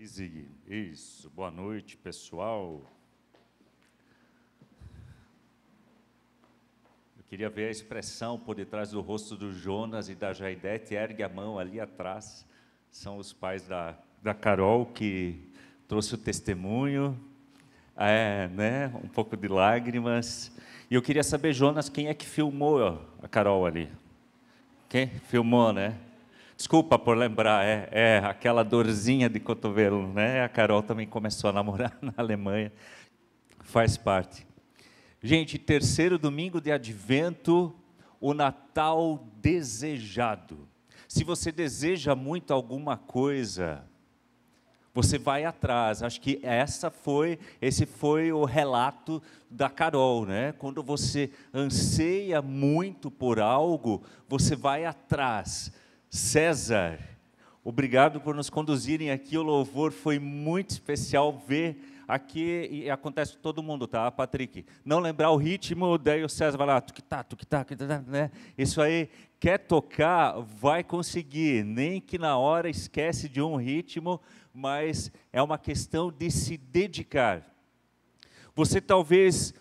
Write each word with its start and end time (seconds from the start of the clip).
Isso, 0.00 1.28
boa 1.30 1.50
noite, 1.50 1.96
pessoal. 1.96 2.80
Eu 7.16 7.24
queria 7.28 7.50
ver 7.50 7.66
a 7.66 7.70
expressão 7.72 8.38
por 8.38 8.54
detrás 8.54 8.92
do 8.92 9.00
rosto 9.00 9.34
do 9.34 9.52
Jonas 9.52 10.08
e 10.08 10.14
da 10.14 10.32
Jaidete. 10.32 10.94
Ergue 10.94 11.24
a 11.24 11.28
mão 11.28 11.58
ali 11.58 11.80
atrás. 11.80 12.46
São 12.92 13.16
os 13.16 13.32
pais 13.32 13.66
da, 13.66 13.98
da 14.22 14.32
Carol 14.32 14.86
que 14.86 15.50
trouxe 15.88 16.14
o 16.14 16.18
testemunho. 16.18 17.18
É, 17.96 18.46
né? 18.54 18.92
Um 19.02 19.08
pouco 19.08 19.36
de 19.36 19.48
lágrimas. 19.48 20.56
E 20.88 20.94
eu 20.94 21.02
queria 21.02 21.24
saber, 21.24 21.52
Jonas, 21.52 21.88
quem 21.88 22.06
é 22.06 22.14
que 22.14 22.24
filmou 22.24 23.04
a 23.20 23.26
Carol 23.26 23.66
ali? 23.66 23.90
Quem 24.88 25.08
filmou, 25.08 25.72
né? 25.72 25.98
Desculpa 26.58 26.98
por 26.98 27.16
lembrar, 27.16 27.64
é, 27.64 27.88
é 27.92 28.18
aquela 28.18 28.64
dorzinha 28.64 29.28
de 29.30 29.38
cotovelo, 29.38 30.12
né? 30.12 30.42
A 30.42 30.48
Carol 30.48 30.82
também 30.82 31.06
começou 31.06 31.48
a 31.50 31.52
namorar 31.52 31.96
na 32.02 32.12
Alemanha, 32.16 32.72
faz 33.60 33.96
parte. 33.96 34.44
Gente, 35.22 35.56
terceiro 35.56 36.18
domingo 36.18 36.60
de 36.60 36.72
advento, 36.72 37.72
o 38.20 38.34
Natal 38.34 39.24
desejado. 39.36 40.68
Se 41.06 41.22
você 41.22 41.52
deseja 41.52 42.16
muito 42.16 42.52
alguma 42.52 42.96
coisa, 42.96 43.84
você 44.92 45.16
vai 45.16 45.44
atrás. 45.44 46.02
Acho 46.02 46.20
que 46.20 46.40
essa 46.42 46.90
foi, 46.90 47.38
esse 47.62 47.86
foi 47.86 48.32
o 48.32 48.44
relato 48.44 49.22
da 49.48 49.70
Carol, 49.70 50.26
né? 50.26 50.50
Quando 50.58 50.82
você 50.82 51.30
anseia 51.54 52.42
muito 52.42 53.12
por 53.12 53.38
algo, 53.38 54.02
você 54.28 54.56
vai 54.56 54.84
atrás 54.84 55.72
César, 56.10 56.98
obrigado 57.62 58.20
por 58.20 58.34
nos 58.34 58.48
conduzirem 58.48 59.10
aqui. 59.10 59.36
O 59.36 59.42
louvor 59.42 59.92
foi 59.92 60.18
muito 60.18 60.70
especial 60.70 61.32
ver 61.46 61.78
aqui, 62.08 62.66
e 62.72 62.90
acontece 62.90 63.36
todo 63.36 63.62
mundo, 63.62 63.86
tá, 63.86 64.10
Patrick? 64.10 64.64
Não 64.82 64.98
lembrar 64.98 65.30
o 65.30 65.36
ritmo, 65.36 65.98
daí 65.98 66.24
o 66.24 66.28
César 66.28 66.56
vai 66.56 66.66
lá, 66.66 66.80
tuquitá, 66.80 67.22
tuquitá, 67.22 67.62
tuquitá, 67.62 68.02
né? 68.06 68.30
Isso 68.56 68.80
aí, 68.80 69.10
quer 69.38 69.58
tocar, 69.58 70.40
vai 70.40 70.82
conseguir, 70.82 71.62
nem 71.62 72.00
que 72.00 72.16
na 72.16 72.38
hora 72.38 72.70
esquece 72.70 73.28
de 73.28 73.42
um 73.42 73.56
ritmo, 73.56 74.18
mas 74.54 75.12
é 75.30 75.42
uma 75.42 75.58
questão 75.58 76.10
de 76.10 76.30
se 76.30 76.56
dedicar. 76.56 77.44
Você 78.54 78.80
talvez 78.80 79.52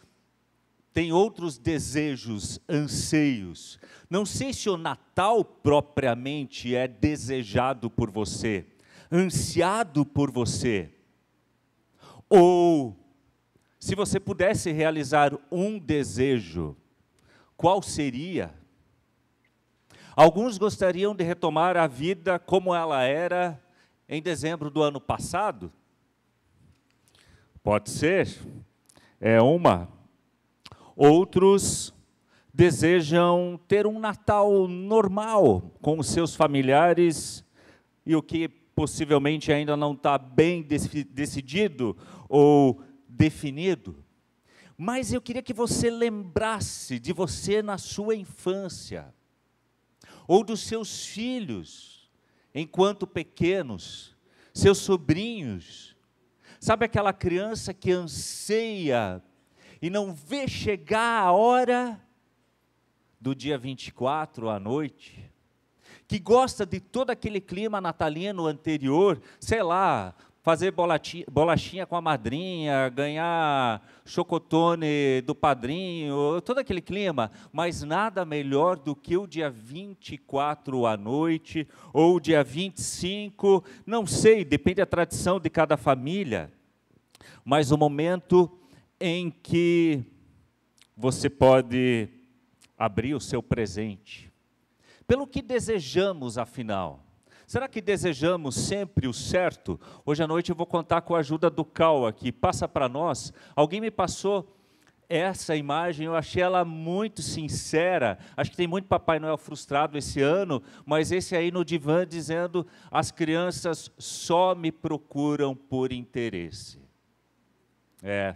tem 0.98 1.14
outros 1.14 1.59
desejos, 1.59 2.59
anseios. 2.67 3.80
Não 4.09 4.26
sei 4.26 4.52
se 4.52 4.67
o 4.67 4.78
Natal 4.78 5.45
propriamente 5.45 6.76
é 6.76 6.88
desejado 6.88 7.88
por 7.88 8.09
você, 8.09 8.66
ansiado 9.12 10.03
por 10.03 10.31
você. 10.31 10.92
Ou, 12.28 12.98
se 13.80 13.94
você 13.94 14.20
pudesse 14.20 14.72
realizar 14.72 15.38
um 15.52 15.78
desejo, 15.78 16.75
qual 17.56 17.84
seria? 17.84 18.52
Alguns 20.16 20.58
gostariam 20.58 21.14
de 21.14 21.23
retomar 21.23 21.78
a 21.78 21.86
vida 21.86 22.40
como 22.40 22.73
ela 22.73 23.03
era 23.03 23.64
em 24.09 24.20
dezembro 24.20 24.72
do 24.72 24.81
ano 24.81 25.00
passado. 25.00 25.72
Pode 27.62 27.92
ser, 27.92 28.36
é 29.22 29.40
uma 29.40 29.95
Outros 31.00 31.94
desejam 32.52 33.59
ter 33.67 33.86
um 33.86 34.00
Natal 34.00 34.67
normal 34.67 35.72
com 35.80 36.00
os 36.00 36.08
seus 36.08 36.34
familiares 36.34 37.45
e 38.03 38.16
o 38.16 38.23
que 38.23 38.48
possivelmente 38.48 39.52
ainda 39.52 39.78
não 39.78 39.94
está 39.94 40.18
bem 40.18 40.64
decidido 40.64 41.95
ou 42.28 42.81
definido. 43.08 44.03
Mas 44.75 45.14
eu 45.14 45.22
queria 45.22 45.44
que 45.44 45.53
você 45.53 45.92
lembrasse 45.92 47.00
de 47.00 47.13
você 47.13 47.62
na 47.62 47.78
sua 47.78 48.16
infância, 48.16 49.13
ou 50.28 50.44
dos 50.44 50.62
seus 50.62 51.06
filhos, 51.06 52.09
enquanto 52.56 53.06
pequenos, 53.06 54.16
seus 54.52 54.80
sobrinhos. 54.80 55.96
Sabe 56.59 56.86
aquela 56.86 57.13
criança 57.13 57.72
que 57.72 57.91
anseia 57.91 59.22
e 59.81 59.89
não 59.89 60.13
vê 60.13 60.47
chegar 60.47 61.23
a 61.23 61.31
hora 61.31 62.01
do 63.19 63.33
dia 63.33 63.57
24 63.57 64.49
à 64.49 64.59
noite, 64.59 65.31
que 66.07 66.19
gosta 66.19 66.65
de 66.65 66.79
todo 66.79 67.09
aquele 67.09 67.41
clima 67.41 67.81
natalino 67.81 68.45
anterior, 68.45 69.21
sei 69.39 69.61
lá, 69.61 70.15
fazer 70.47 70.71
bolachinha, 70.71 71.85
com 71.85 71.97
a 71.97 72.01
madrinha, 72.01 72.88
ganhar 72.88 73.85
chocotone 74.05 75.19
do 75.25 75.35
padrinho, 75.35 76.39
todo 76.39 76.59
aquele 76.59 76.79
clima, 76.79 77.29
mas 77.51 77.83
nada 77.83 78.23
melhor 78.23 78.77
do 78.77 78.95
que 78.95 79.17
o 79.17 79.27
dia 79.27 79.49
24 79.49 80.85
à 80.85 80.95
noite, 80.95 81.67
ou 81.91 82.15
o 82.15 82.19
dia 82.21 82.45
25, 82.45 83.61
não 83.85 84.05
sei, 84.05 84.45
depende 84.45 84.75
da 84.75 84.85
tradição 84.85 85.38
de 85.38 85.49
cada 85.49 85.75
família, 85.75 86.49
mas 87.44 87.69
o 87.69 87.77
momento 87.77 88.49
em 89.00 89.30
que 89.30 90.03
você 90.96 91.30
pode 91.30 92.09
abrir 92.78 93.13
o 93.13 93.19
seu 93.19 93.41
presente. 93.41 94.31
Pelo 95.08 95.28
que 95.28 95.41
desejamos, 95.41 96.38
afinal? 96.38 97.03
Será 97.46 97.68
que 97.68 97.81
desejamos 97.81 98.56
sempre 98.56 99.07
o 99.07 99.13
certo? 99.13 99.80
Hoje 100.06 100.22
à 100.22 100.28
noite 100.28 100.50
eu 100.50 100.56
vou 100.56 100.66
contar 100.66 101.02
com 101.02 101.16
a 101.16 101.19
ajuda 101.19 101.50
do 101.50 101.63
Cal 101.63 102.06
aqui. 102.06 102.31
Passa 102.31 102.68
para 102.68 102.90
nós. 102.90 103.31
Alguém 103.56 103.80
me 103.80 103.90
passou 103.90 104.53
essa 105.07 105.56
imagem, 105.56 106.07
eu 106.07 106.16
achei 106.16 106.44
ela 106.44 106.66
muito 106.66 107.22
sincera. 107.22 108.19
Acho 108.36 108.52
que 108.52 108.57
tem 108.57 108.68
muito 108.68 108.90
Papai 108.90 109.19
Noel 109.19 109.38
frustrado 109.38 109.97
esse 109.97 110.22
ano, 110.22 110.62
mas 110.86 111.12
esse 111.12 111.36
aí 111.36 111.50
no 111.50 111.63
divã 111.63 112.06
dizendo: 112.06 112.68
as 112.91 113.12
crianças 113.12 113.90
só 113.97 114.53
me 114.53 114.72
procuram 114.72 115.56
por 115.56 115.94
interesse. 115.94 116.81
É, 118.03 118.36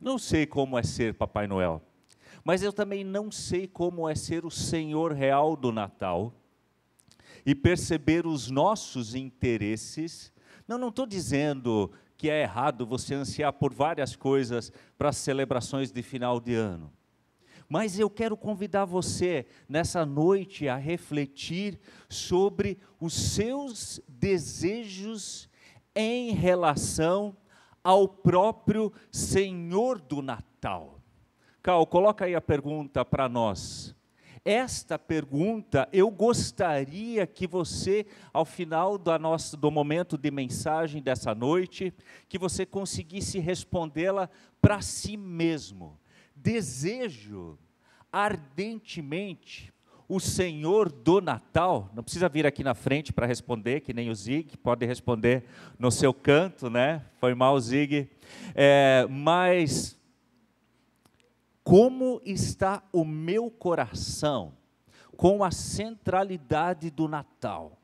não 0.00 0.18
sei 0.18 0.46
como 0.46 0.78
é 0.78 0.82
ser 0.82 1.14
Papai 1.14 1.46
Noel, 1.46 1.82
mas 2.44 2.62
eu 2.62 2.72
também 2.72 3.04
não 3.04 3.30
sei 3.30 3.66
como 3.66 4.08
é 4.08 4.14
ser 4.14 4.44
o 4.44 4.50
Senhor 4.50 5.12
real 5.12 5.56
do 5.56 5.72
Natal 5.72 6.32
e 7.44 7.54
perceber 7.54 8.26
os 8.26 8.50
nossos 8.50 9.14
interesses. 9.14 10.32
Não, 10.66 10.78
não 10.78 10.88
estou 10.88 11.06
dizendo 11.06 11.90
que 12.16 12.30
é 12.30 12.42
errado 12.42 12.86
você 12.86 13.14
ansiar 13.14 13.52
por 13.52 13.72
várias 13.72 14.16
coisas 14.16 14.72
para 14.96 15.10
as 15.10 15.16
celebrações 15.16 15.90
de 15.92 16.02
final 16.02 16.40
de 16.40 16.54
ano. 16.54 16.92
Mas 17.68 17.98
eu 17.98 18.08
quero 18.08 18.36
convidar 18.36 18.86
você 18.86 19.46
nessa 19.68 20.06
noite 20.06 20.68
a 20.68 20.76
refletir 20.76 21.78
sobre 22.08 22.78
os 22.98 23.12
seus 23.12 24.00
desejos 24.08 25.48
em 25.94 26.32
relação 26.32 27.36
ao 27.82 28.08
próprio 28.08 28.92
Senhor 29.10 30.00
do 30.00 30.22
Natal. 30.22 31.00
Cal, 31.62 31.86
coloca 31.86 32.24
aí 32.24 32.34
a 32.34 32.40
pergunta 32.40 33.04
para 33.04 33.28
nós. 33.28 33.94
Esta 34.44 34.98
pergunta 34.98 35.88
eu 35.92 36.10
gostaria 36.10 37.26
que 37.26 37.46
você, 37.46 38.06
ao 38.32 38.44
final 38.44 38.96
do, 38.96 39.70
momento 39.70 40.16
de 40.16 40.30
mensagem 40.30 41.02
dessa 41.02 41.34
noite, 41.34 41.92
que 42.28 42.38
você 42.38 42.64
conseguisse 42.64 43.38
respondê-la 43.38 44.30
para 44.60 44.80
si 44.80 45.16
mesmo. 45.16 45.98
Desejo 46.34 47.58
ardentemente 48.10 49.72
o 50.08 50.18
Senhor 50.18 50.90
do 50.90 51.20
Natal, 51.20 51.90
não 51.94 52.02
precisa 52.02 52.30
vir 52.30 52.46
aqui 52.46 52.64
na 52.64 52.74
frente 52.74 53.12
para 53.12 53.26
responder, 53.26 53.82
que 53.82 53.92
nem 53.92 54.08
o 54.08 54.14
Zig, 54.14 54.56
pode 54.56 54.86
responder 54.86 55.44
no 55.78 55.90
seu 55.90 56.14
canto, 56.14 56.70
né? 56.70 57.04
Foi 57.20 57.34
mal, 57.34 57.60
Zig. 57.60 58.08
É, 58.54 59.06
mas, 59.10 60.00
como 61.62 62.22
está 62.24 62.82
o 62.90 63.04
meu 63.04 63.50
coração 63.50 64.54
com 65.14 65.44
a 65.44 65.50
centralidade 65.50 66.90
do 66.90 67.06
Natal? 67.06 67.78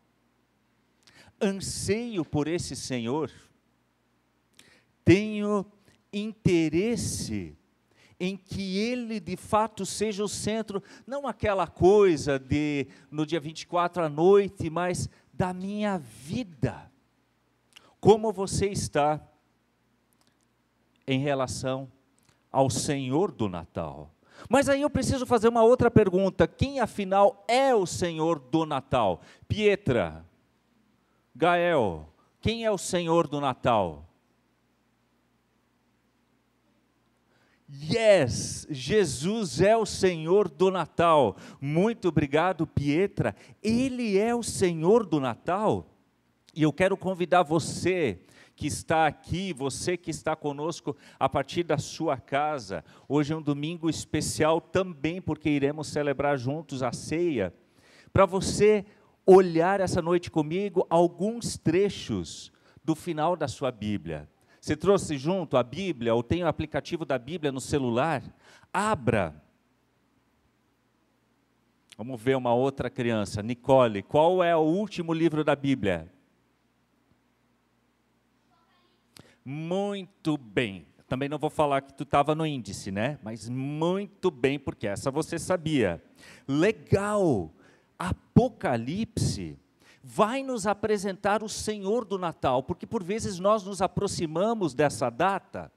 Anseio 1.39 2.25
por 2.25 2.49
esse 2.49 2.75
Senhor, 2.75 3.31
tenho 5.05 5.67
interesse 6.11 7.55
em 8.19 8.37
que 8.37 8.79
ele 8.79 9.21
de 9.21 9.37
fato 9.37 9.85
seja 9.85 10.23
o 10.23 10.29
centro, 10.29 10.83
não 11.07 11.27
aquela 11.27 11.67
coisa 11.67 12.39
de 12.39 12.87
no 13.11 13.27
dia 13.27 13.41
24 13.41 14.05
à 14.05 14.09
noite, 14.09 14.71
mas 14.71 15.09
da 15.33 15.53
minha 15.53 15.99
vida. 15.99 16.91
Como 18.01 18.33
você 18.33 18.67
está 18.67 19.21
em 21.07 21.19
relação 21.19 21.91
ao 22.53 22.71
Senhor 22.71 23.33
do 23.33 23.49
Natal? 23.49 24.11
Mas 24.49 24.69
aí 24.69 24.83
eu 24.83 24.91
preciso 24.91 25.25
fazer 25.27 25.49
uma 25.49 25.63
outra 25.63 25.91
pergunta: 25.91 26.47
quem 26.47 26.81
afinal 26.81 27.45
é 27.49 27.75
o 27.75 27.87
Senhor 27.87 28.39
do 28.39 28.67
Natal? 28.67 29.21
Pietra, 29.49 30.25
Gael, 31.35 32.09
Quem 32.41 32.65
é 32.65 32.71
o 32.71 32.79
Senhor 32.79 33.27
do 33.27 33.41
Natal? 33.41 34.07
Yes, 37.71 38.67
Jesus 38.69 39.61
é 39.61 39.77
o 39.77 39.87
Senhor 39.87 40.49
do 40.49 40.71
Natal. 40.71 41.37
Muito 41.61 42.09
obrigado, 42.09 42.67
Pietra. 42.67 43.35
Ele 43.63 44.19
é 44.19 44.35
o 44.35 44.43
Senhor 44.43 45.07
do 45.07 45.19
Natal. 45.19 45.91
E 46.55 46.63
eu 46.63 46.73
quero 46.73 46.97
convidar 46.97 47.43
você 47.43 48.21
que 48.55 48.67
está 48.67 49.07
aqui, 49.07 49.53
você 49.53 49.97
que 49.97 50.11
está 50.11 50.37
conosco 50.37 50.97
a 51.19 51.29
partir 51.29 51.65
da 51.65 51.79
sua 51.79 52.17
casa. 52.17 52.85
Hoje 53.09 53.33
é 53.33 53.37
um 53.37 53.43
domingo 53.43 53.89
especial 53.89 54.61
também, 54.61 55.21
porque 55.21 55.49
iremos 55.49 55.89
celebrar 55.89 56.39
juntos 56.39 56.83
a 56.83 56.93
ceia. 56.93 57.53
Para 58.13 58.27
você 58.27 58.85
olhar 59.27 59.81
essa 59.81 60.03
noite 60.03 60.31
comigo 60.31 60.87
alguns 60.89 61.57
trechos 61.57 62.53
do 62.85 62.95
final 62.95 63.35
da 63.35 63.49
sua 63.49 63.73
Bíblia. 63.73 64.29
Você 64.65 64.75
trouxe 64.75 65.19
junto 65.19 65.59
a 65.59 65.63
Bíblia, 65.63 66.15
ou 66.15 66.23
tem 66.23 66.43
o 66.43 66.47
aplicativo 66.47 67.05
da 67.05 67.19
Bíblia 67.19 67.53
no 67.53 67.61
celular? 67.61 68.23
Abra. 68.73 69.39
Vamos 71.99 72.19
ver 72.19 72.35
uma 72.35 72.55
outra 72.55 72.89
criança. 72.89 73.43
Nicole, 73.43 74.03
qual 74.03 74.43
é 74.43 74.57
o 74.57 74.61
último 74.61 75.13
livro 75.13 75.45
da 75.45 75.55
Bíblia? 75.55 76.11
Muito 79.45 80.39
bem. 80.39 80.87
Também 81.07 81.29
não 81.29 81.37
vou 81.37 81.51
falar 81.51 81.83
que 81.83 81.93
tu 81.93 82.05
estava 82.05 82.35
no 82.35 82.47
índice, 82.47 82.91
né? 82.91 83.19
Mas 83.23 83.51
muito 83.51 84.31
bem, 84.31 84.59
porque 84.59 84.87
essa 84.87 85.11
você 85.11 85.39
sabia. 85.39 86.03
Legal. 86.49 87.53
Apocalipse 87.99 89.59
vai 90.07 90.43
nos 90.43 90.67
apresentar 90.67 91.43
o 91.43 91.49
Senhor 91.49 92.05
do 92.05 92.19
Natal, 92.19 92.63
porque 92.63 92.87
por 92.87 93.03
vezes 93.03 93.39
nós 93.39 93.65
nos 93.65 93.81
aproximamos 93.81 94.75
dessa 94.75 95.09
data 95.09 95.73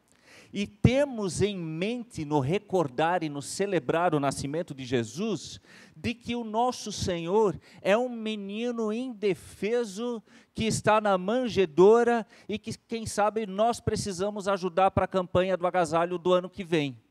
e 0.52 0.68
temos 0.68 1.42
em 1.42 1.58
mente 1.58 2.26
no 2.26 2.42
recordar 2.42 3.24
e 3.24 3.30
no 3.30 3.42
celebrar 3.42 4.14
o 4.14 4.20
nascimento 4.20 4.76
de 4.76 4.84
Jesus, 4.84 5.62
de 5.96 6.14
que 6.14 6.36
o 6.36 6.44
nosso 6.44 6.92
Senhor 6.92 7.58
é 7.82 7.98
um 7.98 8.10
menino 8.10 8.92
indefeso 8.92 10.22
que 10.54 10.66
está 10.66 11.00
na 11.00 11.18
manjedoura 11.18 12.28
e 12.50 12.60
que, 12.60 12.78
quem 12.78 13.06
sabe, 13.06 13.46
nós 13.46 13.80
precisamos 13.80 14.50
ajudar 14.50 14.92
para 14.92 15.06
a 15.06 15.08
campanha 15.08 15.56
do 15.56 15.66
agasalho 15.66 16.18
do 16.18 16.34
ano 16.34 16.50
que 16.50 16.66
vem. 16.66 17.02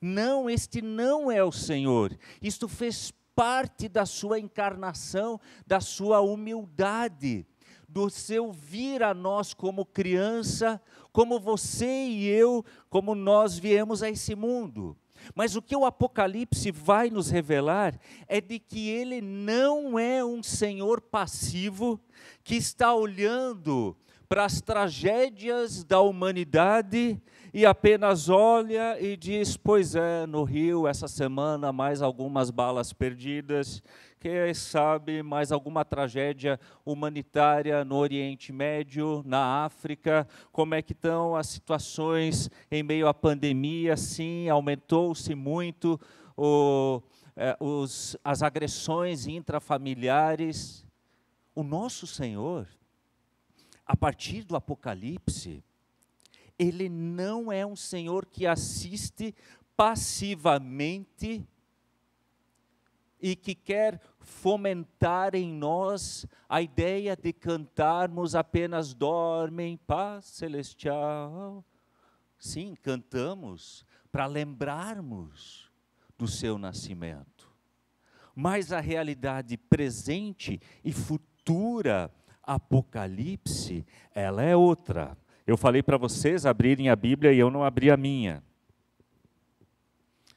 Não, 0.00 0.48
este 0.48 0.82
não 0.82 1.30
é 1.30 1.42
o 1.42 1.50
Senhor. 1.50 2.16
Isto 2.42 2.68
fez 2.68 3.12
parte 3.38 3.88
da 3.88 4.04
sua 4.04 4.40
encarnação, 4.40 5.40
da 5.64 5.80
sua 5.80 6.20
humildade, 6.20 7.46
do 7.88 8.10
seu 8.10 8.50
vir 8.50 9.00
a 9.00 9.14
nós 9.14 9.54
como 9.54 9.86
criança, 9.86 10.82
como 11.12 11.38
você 11.38 11.86
e 11.86 12.26
eu, 12.26 12.64
como 12.90 13.14
nós 13.14 13.56
viemos 13.56 14.02
a 14.02 14.10
esse 14.10 14.34
mundo. 14.34 14.96
Mas 15.36 15.54
o 15.54 15.62
que 15.62 15.76
o 15.76 15.84
Apocalipse 15.84 16.72
vai 16.72 17.10
nos 17.10 17.30
revelar 17.30 17.96
é 18.26 18.40
de 18.40 18.58
que 18.58 18.88
ele 18.88 19.20
não 19.20 19.96
é 19.96 20.24
um 20.24 20.42
senhor 20.42 21.00
passivo 21.00 22.00
que 22.42 22.56
está 22.56 22.92
olhando 22.92 23.96
para 24.28 24.46
as 24.46 24.60
tragédias 24.60 25.84
da 25.84 26.00
humanidade 26.00 27.22
e 27.58 27.66
apenas 27.66 28.28
olha 28.28 29.00
e 29.00 29.16
diz: 29.16 29.56
Pois 29.56 29.96
é, 29.96 30.24
no 30.26 30.44
Rio, 30.44 30.86
essa 30.86 31.08
semana, 31.08 31.72
mais 31.72 32.00
algumas 32.00 32.52
balas 32.52 32.92
perdidas, 32.92 33.82
quem 34.20 34.54
sabe 34.54 35.24
mais 35.24 35.50
alguma 35.50 35.84
tragédia 35.84 36.60
humanitária 36.86 37.84
no 37.84 37.96
Oriente 37.96 38.52
Médio, 38.52 39.24
na 39.26 39.64
África, 39.64 40.24
como 40.52 40.72
é 40.76 40.80
que 40.80 40.92
estão 40.92 41.34
as 41.34 41.48
situações 41.48 42.48
em 42.70 42.84
meio 42.84 43.08
à 43.08 43.12
pandemia? 43.12 43.96
Sim, 43.96 44.48
aumentou-se 44.48 45.34
muito 45.34 46.00
o, 46.36 47.02
é, 47.34 47.56
os, 47.58 48.16
as 48.22 48.40
agressões 48.40 49.26
intrafamiliares. 49.26 50.86
O 51.56 51.64
nosso 51.64 52.06
Senhor, 52.06 52.68
a 53.84 53.96
partir 53.96 54.44
do 54.44 54.54
Apocalipse, 54.54 55.64
ele 56.58 56.88
não 56.88 57.52
é 57.52 57.64
um 57.64 57.76
Senhor 57.76 58.26
que 58.26 58.46
assiste 58.46 59.34
passivamente 59.76 61.46
e 63.20 63.36
que 63.36 63.54
quer 63.54 64.00
fomentar 64.20 65.34
em 65.34 65.52
nós 65.52 66.26
a 66.48 66.60
ideia 66.60 67.16
de 67.16 67.32
cantarmos 67.32 68.34
apenas 68.34 68.92
dormem 68.94 69.76
paz 69.76 70.26
celestial. 70.26 71.64
Sim, 72.38 72.74
cantamos 72.82 73.84
para 74.10 74.26
lembrarmos 74.26 75.70
do 76.16 76.26
seu 76.26 76.58
nascimento. 76.58 77.48
Mas 78.34 78.72
a 78.72 78.80
realidade 78.80 79.56
presente 79.56 80.60
e 80.84 80.92
futura, 80.92 82.12
Apocalipse, 82.42 83.84
ela 84.14 84.42
é 84.42 84.54
outra. 84.54 85.16
Eu 85.48 85.56
falei 85.56 85.82
para 85.82 85.96
vocês 85.96 86.44
abrirem 86.44 86.90
a 86.90 86.94
Bíblia 86.94 87.32
e 87.32 87.38
eu 87.38 87.50
não 87.50 87.64
abri 87.64 87.90
a 87.90 87.96
minha. 87.96 88.42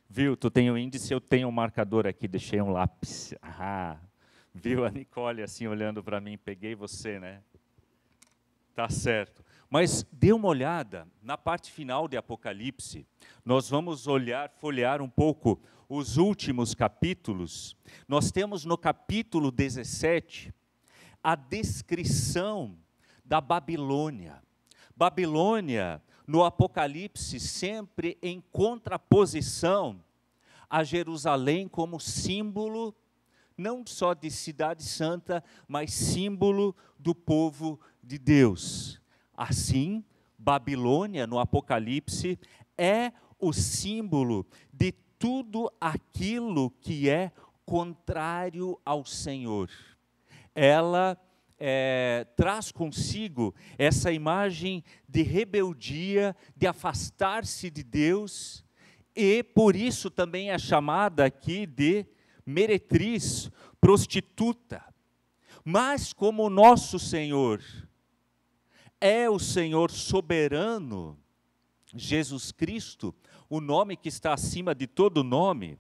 Viu? 0.10 0.38
Tu 0.38 0.50
tem 0.50 0.72
o 0.72 0.78
índice, 0.78 1.14
eu 1.14 1.20
tenho 1.20 1.50
um 1.50 1.52
marcador 1.52 2.08
aqui, 2.08 2.30
deixei 2.30 2.62
um 2.62 2.72
lápis. 2.72 3.34
Ah, 3.42 3.98
viu 4.56 4.86
a 4.86 4.90
Nicole 4.90 5.44
assim 5.44 5.68
olhando 5.68 6.02
para 6.02 6.22
mim, 6.22 6.38
peguei 6.38 6.76
você, 6.76 7.20
né? 7.20 7.42
Tá 8.74 8.88
certo. 8.88 9.44
Mas 9.70 10.08
dê 10.14 10.32
uma 10.32 10.48
olhada 10.48 11.06
na 11.22 11.38
parte 11.38 11.74
final 11.74 12.08
de 12.08 12.16
Apocalipse. 12.16 13.06
Nós 13.44 13.70
vamos 13.70 14.08
olhar, 14.08 14.50
folhear 14.50 15.02
um 15.02 15.10
pouco 15.10 15.62
os 15.90 16.16
últimos 16.16 16.74
capítulos. 16.74 17.76
Nós 18.08 18.32
temos 18.32 18.64
no 18.64 18.78
capítulo 18.78 19.52
17 19.52 20.54
a 21.22 21.36
descrição 21.36 22.78
da 23.26 23.42
Babilônia. 23.42 24.42
Babilônia, 25.02 26.00
no 26.28 26.44
Apocalipse, 26.44 27.40
sempre 27.40 28.20
em 28.22 28.40
contraposição 28.52 30.00
a 30.70 30.84
Jerusalém 30.84 31.68
como 31.68 32.00
símbolo 32.00 32.96
não 33.58 33.84
só 33.84 34.14
de 34.14 34.30
cidade 34.30 34.84
santa, 34.84 35.44
mas 35.68 35.92
símbolo 35.92 36.76
do 37.00 37.16
povo 37.16 37.80
de 38.04 38.20
Deus. 38.20 39.02
Assim, 39.36 40.06
Babilônia, 40.38 41.26
no 41.26 41.40
Apocalipse, 41.40 42.38
é 42.78 43.12
o 43.40 43.52
símbolo 43.52 44.46
de 44.72 44.92
tudo 45.18 45.74
aquilo 45.82 46.70
que 46.80 47.10
é 47.10 47.32
contrário 47.66 48.80
ao 48.86 49.04
Senhor. 49.04 49.68
Ela 50.54 51.18
é, 51.64 52.26
traz 52.36 52.72
consigo 52.72 53.54
essa 53.78 54.12
imagem 54.12 54.84
de 55.08 55.22
rebeldia, 55.22 56.36
de 56.58 56.66
afastar-se 56.66 57.70
de 57.70 57.84
Deus, 57.84 58.66
e 59.16 59.44
por 59.44 59.76
isso 59.76 60.10
também 60.10 60.50
é 60.50 60.58
chamada 60.58 61.24
aqui 61.24 61.68
de 61.68 62.08
meretriz, 62.44 63.52
prostituta. 63.80 64.84
Mas 65.64 66.12
como 66.12 66.44
o 66.44 66.50
nosso 66.50 66.98
Senhor 66.98 67.62
é 69.00 69.30
o 69.30 69.38
Senhor 69.38 69.92
soberano, 69.92 71.16
Jesus 71.94 72.52
Cristo, 72.52 73.14
o 73.48 73.62
nome 73.62 73.96
que 73.96 74.10
está 74.10 74.34
acima 74.34 74.74
de 74.74 74.88
todo 74.88 75.24
nome, 75.24 75.78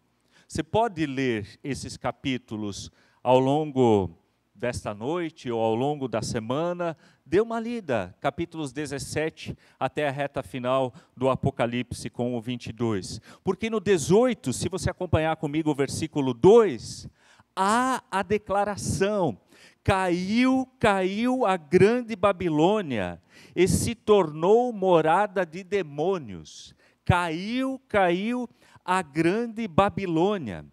você 0.48 0.62
pode 0.62 1.08
ler 1.08 1.60
esses 1.64 1.98
capítulos 1.98 2.92
ao 3.24 3.40
longo 3.40 4.21
desta 4.62 4.94
noite 4.94 5.50
ou 5.50 5.60
ao 5.60 5.74
longo 5.74 6.08
da 6.08 6.22
semana, 6.22 6.96
dê 7.26 7.42
uma 7.42 7.60
lida, 7.60 8.16
capítulos 8.22 8.72
17 8.72 9.58
até 9.80 10.08
a 10.08 10.12
reta 10.12 10.44
final 10.44 10.94
do 11.18 11.30
Apocalipse 11.30 12.12
com 12.12 12.38
o 12.38 12.40
22. 12.40 13.20
Porque 13.44 13.72
no 13.72 13.80
18, 13.80 14.54
se 14.54 14.70
você 14.70 14.92
acompanhar 14.92 15.36
comigo 15.38 15.72
o 15.72 15.76
versículo 15.76 16.32
2, 16.32 17.10
há 17.56 18.04
a 18.12 18.22
declaração: 18.22 19.36
caiu, 19.84 20.70
caiu 20.80 21.44
a 21.44 21.58
grande 21.58 22.16
Babilônia 22.16 23.20
e 23.56 23.68
se 23.68 23.96
tornou 23.96 24.72
morada 24.72 25.44
de 25.44 25.64
demônios. 25.64 26.76
Caiu, 27.04 27.82
caiu 27.88 28.48
a 28.86 29.02
grande 29.02 29.68
Babilônia. 29.68 30.64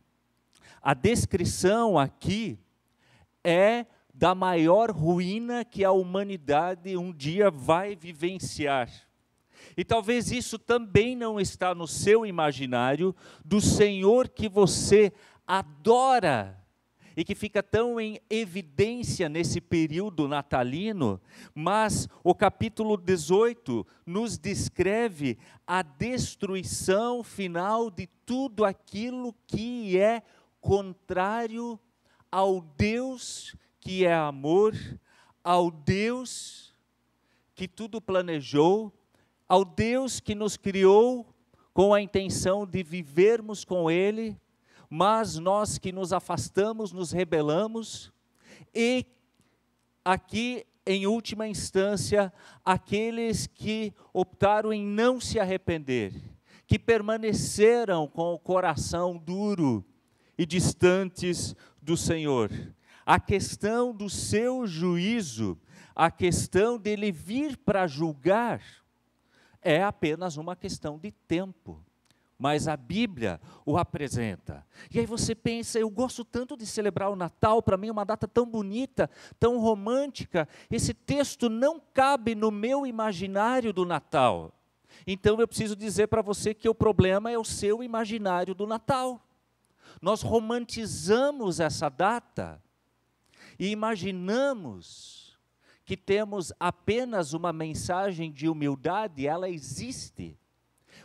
A 0.83 0.93
descrição 0.93 1.99
aqui 1.99 2.59
é 3.49 3.87
da 4.13 4.35
maior 4.35 4.91
ruína 4.91 5.65
que 5.65 5.85
a 5.85 5.93
humanidade 5.93 6.97
um 6.97 7.13
dia 7.13 7.51
vai 7.51 7.97
vivenciar. 7.97 8.91
E 9.77 9.85
talvez 9.85 10.31
isso 10.31 10.59
também 10.59 11.17
não 11.17 11.41
está 11.41 11.75
no 11.75 11.87
seu 11.87 12.27
imaginário 12.27 13.15
do 13.45 13.61
Senhor 13.61 14.29
que 14.29 14.49
você 14.49 15.13
adora 15.47 16.63
e 17.17 17.25
que 17.25 17.35
fica 17.35 17.63
tão 17.63 17.99
em 17.99 18.21
evidência 18.29 19.29
nesse 19.29 19.61
período 19.61 20.29
natalino, 20.29 21.21
mas 21.55 22.09
o 22.23 22.35
capítulo 22.35 22.97
18 22.97 23.85
nos 24.07 24.37
descreve 24.39 25.39
a 25.67 25.83
destruição 25.83 27.25
final 27.25 27.91
de 27.91 28.07
tudo 28.27 28.65
aquilo 28.65 29.35
que 29.47 29.99
é 29.99 30.23
contrário 30.61 31.79
ao 32.31 32.61
Deus 32.61 33.55
que 33.81 34.05
é 34.05 34.15
amor, 34.15 34.75
ao 35.43 35.71
Deus 35.71 36.75
que 37.55 37.67
tudo 37.67 38.01
planejou, 38.01 38.93
ao 39.49 39.65
Deus 39.65 40.21
que 40.21 40.35
nos 40.35 40.57
criou 40.57 41.27
com 41.73 41.95
a 41.95 42.01
intenção 42.01 42.67
de 42.67 42.83
vivermos 42.83 43.65
com 43.65 43.91
Ele 43.91 44.39
mas 44.89 45.37
nós 45.37 45.79
que 45.79 45.93
nos 45.93 46.13
afastamos, 46.13 46.93
nos 46.93 47.13
rebelamos, 47.13 48.11
e 48.75 49.05
aqui, 50.05 50.65
em 50.87 51.07
última 51.07 51.47
instância, 51.47 52.33
aqueles 52.65 53.47
que 53.47 53.93
optaram 54.13 54.73
em 54.73 54.85
não 54.85 55.21
se 55.21 55.39
arrepender, 55.39 56.15
que 56.67 56.79
permaneceram 56.79 58.09
com 58.09 58.33
o 58.33 58.39
coração 58.39 59.17
duro 59.17 59.85
e 60.37 60.47
distantes 60.47 61.55
do 61.89 61.97
Senhor. 61.97 62.51
A 63.07 63.19
questão 63.19 63.95
do 63.95 64.11
seu 64.11 64.67
juízo, 64.67 65.59
a 65.97 66.11
questão 66.11 66.79
dele 66.79 67.11
vir 67.11 67.57
para 67.57 67.87
julgar, 67.87 68.61
é 69.63 69.83
apenas 69.83 70.37
uma 70.37 70.55
questão 70.55 70.99
de 70.99 71.11
tempo 71.11 71.83
mas 72.41 72.69
a 72.69 72.77
Bíblia 72.77 73.41
o 73.67 73.77
apresenta. 73.77 74.65
E 74.95 75.01
aí 75.01 75.07
você 75.07 75.35
pensa, 75.35 75.77
eu 75.81 75.91
gosto 75.91 76.25
tanto 76.25 76.57
de 76.57 76.65
celebrar 76.65 77.11
o 77.11 77.17
Natal, 77.17 77.61
para 77.61 77.77
mim 77.77 77.89
é 77.89 77.93
uma 77.93 78.05
data 78.05 78.29
tão 78.29 78.47
bonita, 78.47 79.11
tão 79.41 79.59
romântica. 79.59 80.49
Esse 80.71 80.95
texto 80.95 81.49
não 81.49 81.83
cabe 81.93 82.37
no 82.37 82.53
meu 82.53 82.87
imaginário 82.87 83.73
do 83.73 83.85
Natal. 83.85 84.55
Então 85.05 85.41
eu 85.41 85.49
preciso 85.49 85.75
dizer 85.75 86.07
para 86.07 86.23
você 86.23 86.55
que 86.55 86.69
o 86.69 86.75
problema 86.75 87.29
é 87.29 87.37
o 87.37 87.45
seu 87.45 87.83
imaginário 87.83 88.55
do 88.55 88.69
Natal. 88.69 89.21
Nós 90.01 90.23
romantizamos 90.23 91.61
essa 91.61 91.89
data 91.89 92.63
e 93.59 93.69
imaginamos 93.69 95.39
que 95.85 95.97
temos 95.97 96.53
apenas 96.61 97.33
uma 97.33 97.53
mensagem 97.53 98.31
de 98.31 98.49
humildade, 98.49 99.27
ela 99.27 99.49
existe. 99.49 100.39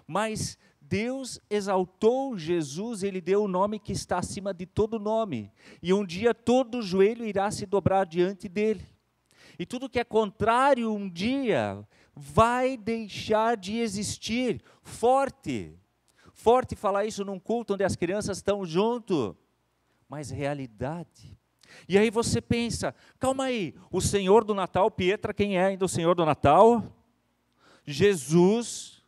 Mas 0.05 0.57
Deus 0.81 1.39
exaltou 1.49 2.37
Jesus, 2.37 3.01
ele 3.01 3.21
deu 3.21 3.43
o 3.43 3.47
nome 3.47 3.79
que 3.79 3.93
está 3.93 4.17
acima 4.17 4.53
de 4.53 4.65
todo 4.65 4.99
nome. 4.99 5.51
E 5.81 5.93
um 5.93 6.05
dia 6.05 6.33
todo 6.33 6.81
joelho 6.81 7.25
irá 7.25 7.49
se 7.49 7.65
dobrar 7.65 8.05
diante 8.05 8.49
dele. 8.49 8.85
E 9.57 9.65
tudo 9.65 9.89
que 9.89 9.99
é 9.99 10.03
contrário 10.03 10.93
um 10.93 11.09
dia 11.09 11.87
vai 12.13 12.75
deixar 12.75 13.55
de 13.55 13.77
existir. 13.77 14.61
Forte. 14.81 15.79
Forte 16.43 16.75
falar 16.75 17.05
isso 17.05 17.23
num 17.23 17.39
culto 17.39 17.73
onde 17.73 17.83
as 17.83 17.95
crianças 17.95 18.37
estão 18.37 18.65
junto. 18.65 19.35
Mas 20.09 20.29
realidade. 20.29 21.37
E 21.87 21.97
aí 21.97 22.09
você 22.09 22.41
pensa, 22.41 22.93
calma 23.17 23.45
aí, 23.45 23.73
o 23.89 24.01
Senhor 24.01 24.43
do 24.43 24.53
Natal, 24.53 24.91
Pietra, 24.91 25.33
quem 25.33 25.57
é 25.57 25.65
ainda 25.65 25.85
o 25.85 25.89
Senhor 25.89 26.15
do 26.15 26.25
Natal? 26.25 26.83
Jesus 27.85 29.03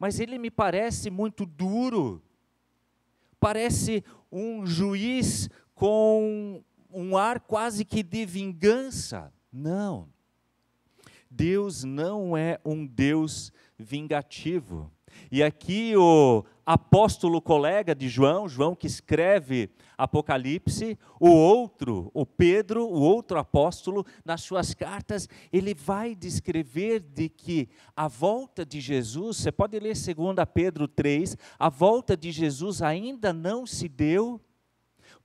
mas 0.00 0.18
ele 0.18 0.38
me 0.38 0.50
parece 0.50 1.10
muito 1.10 1.44
duro. 1.44 2.22
Parece 3.38 4.02
um 4.32 4.64
juiz 4.64 5.50
com 5.74 6.64
um 6.90 7.18
ar 7.18 7.38
quase 7.40 7.84
que 7.84 8.02
de 8.02 8.24
vingança. 8.24 9.30
Não. 9.52 10.08
Deus 11.30 11.84
não 11.84 12.34
é 12.34 12.58
um 12.64 12.86
Deus 12.86 13.52
vingativo. 13.78 14.90
E 15.30 15.42
aqui 15.42 15.94
o 15.94 16.46
apóstolo 16.72 17.42
colega 17.42 17.96
de 17.96 18.08
João, 18.08 18.48
João 18.48 18.76
que 18.76 18.86
escreve 18.86 19.70
Apocalipse, 19.98 20.96
o 21.18 21.28
outro, 21.28 22.12
o 22.14 22.24
Pedro, 22.24 22.86
o 22.86 23.00
outro 23.00 23.40
apóstolo, 23.40 24.06
nas 24.24 24.42
suas 24.42 24.72
cartas, 24.72 25.28
ele 25.52 25.74
vai 25.74 26.14
descrever 26.14 27.00
de 27.00 27.28
que 27.28 27.68
a 27.96 28.06
volta 28.06 28.64
de 28.64 28.80
Jesus, 28.80 29.38
você 29.38 29.50
pode 29.50 29.80
ler 29.80 29.94
2 29.94 30.14
Pedro 30.54 30.86
3, 30.86 31.36
a 31.58 31.68
volta 31.68 32.16
de 32.16 32.30
Jesus 32.30 32.82
ainda 32.82 33.32
não 33.32 33.66
se 33.66 33.88
deu 33.88 34.40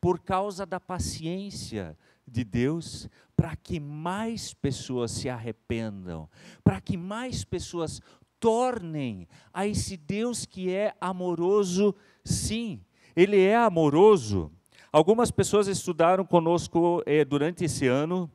por 0.01 0.19
causa 0.19 0.65
da 0.65 0.79
paciência 0.79 1.95
de 2.27 2.43
Deus 2.43 3.07
para 3.35 3.55
que 3.55 3.79
mais 3.79 4.51
pessoas 4.51 5.11
se 5.11 5.29
arrependam, 5.29 6.27
para 6.63 6.81
que 6.81 6.97
mais 6.97 7.43
pessoas 7.43 8.01
tornem 8.45 9.27
a 9.51 9.65
esse 9.65 9.97
Deus 9.97 10.45
que 10.45 10.71
é 10.71 10.93
amoroso, 11.01 11.95
sim, 12.23 12.79
Ele 13.15 13.41
é 13.41 13.55
amoroso. 13.55 14.51
Algumas 14.91 15.31
pessoas 15.31 15.67
estudaram 15.67 16.23
conosco 16.23 17.01
eh, 17.07 17.25
durante 17.25 17.65
esse 17.65 17.87
ano, 17.87 18.29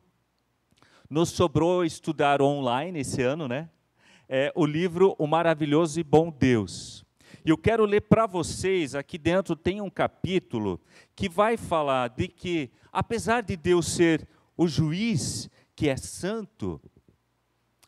nos 1.09 1.29
sobrou 1.29 1.85
estudar 1.85 2.41
online 2.41 2.99
esse 2.99 3.21
ano, 3.21 3.47
né? 3.47 3.69
É, 4.27 4.51
o 4.53 4.65
livro 4.65 5.15
O 5.17 5.25
Maravilhoso 5.25 5.97
e 5.97 6.03
Bom 6.03 6.29
Deus. 6.29 7.05
E 7.45 7.49
eu 7.49 7.57
quero 7.57 7.85
ler 7.85 8.01
para 8.01 8.25
vocês, 8.25 8.95
aqui 8.95 9.17
dentro 9.17 9.55
tem 9.55 9.79
um 9.79 9.89
capítulo 9.89 10.77
que 11.15 11.29
vai 11.29 11.55
falar 11.55 12.09
de 12.09 12.27
que, 12.27 12.69
apesar 12.91 13.43
de 13.43 13.55
Deus 13.55 13.87
ser 13.87 14.27
o 14.57 14.67
juiz 14.67 15.49
que 15.73 15.87
é 15.87 15.95
santo, 15.95 16.81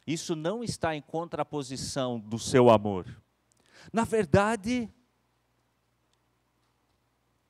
isso 0.06 0.36
não 0.36 0.64
está 0.64 0.96
em 0.96 1.02
contraposição 1.02 2.20
do 2.20 2.38
seu 2.38 2.70
amor. 2.70 3.06
Na 3.92 4.04
verdade, 4.04 4.90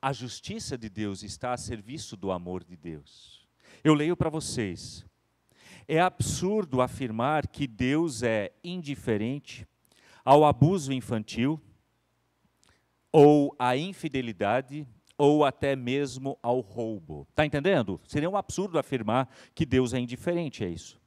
a 0.00 0.12
justiça 0.12 0.76
de 0.76 0.88
Deus 0.88 1.22
está 1.22 1.52
a 1.52 1.56
serviço 1.56 2.16
do 2.16 2.30
amor 2.30 2.62
de 2.62 2.76
Deus. 2.76 3.48
Eu 3.82 3.94
leio 3.94 4.16
para 4.16 4.30
vocês. 4.30 5.04
É 5.88 6.00
absurdo 6.00 6.80
afirmar 6.80 7.46
que 7.46 7.66
Deus 7.66 8.22
é 8.22 8.52
indiferente 8.62 9.66
ao 10.24 10.44
abuso 10.44 10.92
infantil, 10.92 11.60
ou 13.12 13.54
à 13.58 13.76
infidelidade, 13.76 14.88
ou 15.16 15.44
até 15.44 15.76
mesmo 15.76 16.38
ao 16.42 16.60
roubo. 16.60 17.26
Está 17.30 17.46
entendendo? 17.46 18.00
Seria 18.08 18.28
um 18.28 18.36
absurdo 18.36 18.78
afirmar 18.78 19.28
que 19.54 19.64
Deus 19.64 19.92
é 19.94 20.00
indiferente 20.00 20.64
a 20.64 20.68
isso. 20.68 21.00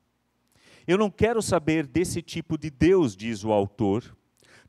Eu 0.88 0.98
não 0.98 1.12
quero 1.12 1.42
saber 1.42 1.86
desse 1.86 2.22
tipo 2.22 2.58
de 2.58 2.70
Deus, 2.70 3.16
diz 3.16 3.44
o 3.44 3.52
autor, 3.52 4.16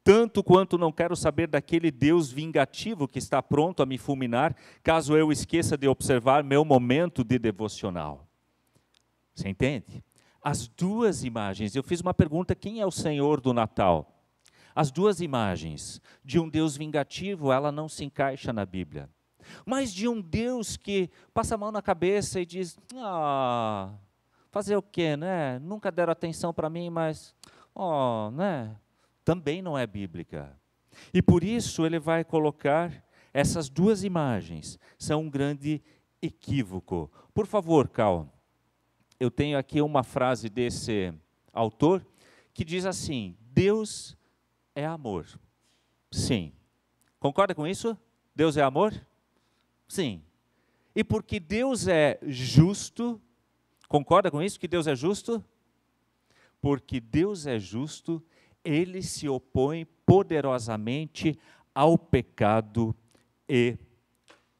tanto 0.02 0.42
quanto 0.42 0.76
não 0.76 0.90
quero 0.90 1.14
saber 1.14 1.46
daquele 1.46 1.90
Deus 1.90 2.32
vingativo 2.32 3.06
que 3.06 3.18
está 3.18 3.42
pronto 3.42 3.82
a 3.82 3.86
me 3.86 3.98
fulminar, 3.98 4.56
caso 4.82 5.16
eu 5.16 5.30
esqueça 5.30 5.76
de 5.76 5.86
observar 5.86 6.42
meu 6.42 6.64
momento 6.64 7.22
de 7.22 7.38
devocional. 7.38 8.26
Você 9.34 9.48
entende? 9.48 10.02
As 10.42 10.66
duas 10.66 11.22
imagens, 11.22 11.76
eu 11.76 11.82
fiz 11.82 12.00
uma 12.00 12.14
pergunta: 12.14 12.54
quem 12.54 12.80
é 12.80 12.86
o 12.86 12.90
Senhor 12.90 13.40
do 13.40 13.52
Natal? 13.52 14.24
As 14.74 14.90
duas 14.90 15.20
imagens 15.20 16.00
de 16.24 16.38
um 16.38 16.48
Deus 16.48 16.76
vingativo, 16.76 17.52
ela 17.52 17.70
não 17.70 17.88
se 17.88 18.04
encaixa 18.04 18.52
na 18.52 18.64
Bíblia. 18.64 19.08
Mas 19.64 19.92
de 19.92 20.08
um 20.08 20.20
Deus 20.20 20.76
que 20.76 21.10
passa 21.34 21.54
a 21.54 21.58
mão 21.58 21.70
na 21.70 21.82
cabeça 21.82 22.40
e 22.40 22.46
diz: 22.46 22.76
Ah, 22.96 23.92
Fazer 24.50 24.76
o 24.76 24.82
quê, 24.82 25.16
né? 25.16 25.58
Nunca 25.58 25.90
deram 25.90 26.12
atenção 26.12 26.52
para 26.54 26.70
mim, 26.70 26.90
mas, 26.90 27.34
ó, 27.74 28.28
oh, 28.28 28.30
né? 28.30 28.76
Também 29.24 29.60
não 29.60 29.76
é 29.76 29.86
bíblica. 29.86 30.56
E 31.12 31.20
por 31.20 31.44
isso 31.44 31.84
ele 31.84 31.98
vai 31.98 32.24
colocar 32.24 33.04
essas 33.32 33.68
duas 33.68 34.04
imagens. 34.04 34.78
São 34.98 35.22
um 35.22 35.30
grande 35.30 35.82
equívoco. 36.20 37.10
Por 37.34 37.46
favor, 37.46 37.88
Cal, 37.88 38.26
eu 39.20 39.30
tenho 39.30 39.58
aqui 39.58 39.80
uma 39.80 40.02
frase 40.02 40.48
desse 40.48 41.12
autor 41.52 42.04
que 42.54 42.64
diz 42.64 42.86
assim: 42.86 43.36
Deus 43.40 44.16
é 44.74 44.86
amor. 44.86 45.26
Sim. 46.10 46.52
Concorda 47.20 47.54
com 47.54 47.66
isso? 47.66 47.96
Deus 48.34 48.56
é 48.56 48.62
amor? 48.62 48.94
Sim. 49.86 50.22
E 50.94 51.04
porque 51.04 51.38
Deus 51.38 51.86
é 51.86 52.18
justo, 52.22 53.20
Concorda 53.88 54.30
com 54.30 54.42
isso? 54.42 54.60
Que 54.60 54.68
Deus 54.68 54.86
é 54.86 54.94
justo? 54.94 55.42
Porque 56.60 57.00
Deus 57.00 57.46
é 57.46 57.58
justo, 57.58 58.22
ele 58.64 59.02
se 59.02 59.28
opõe 59.28 59.86
poderosamente 60.04 61.38
ao 61.74 61.96
pecado 61.96 62.94
e 63.48 63.78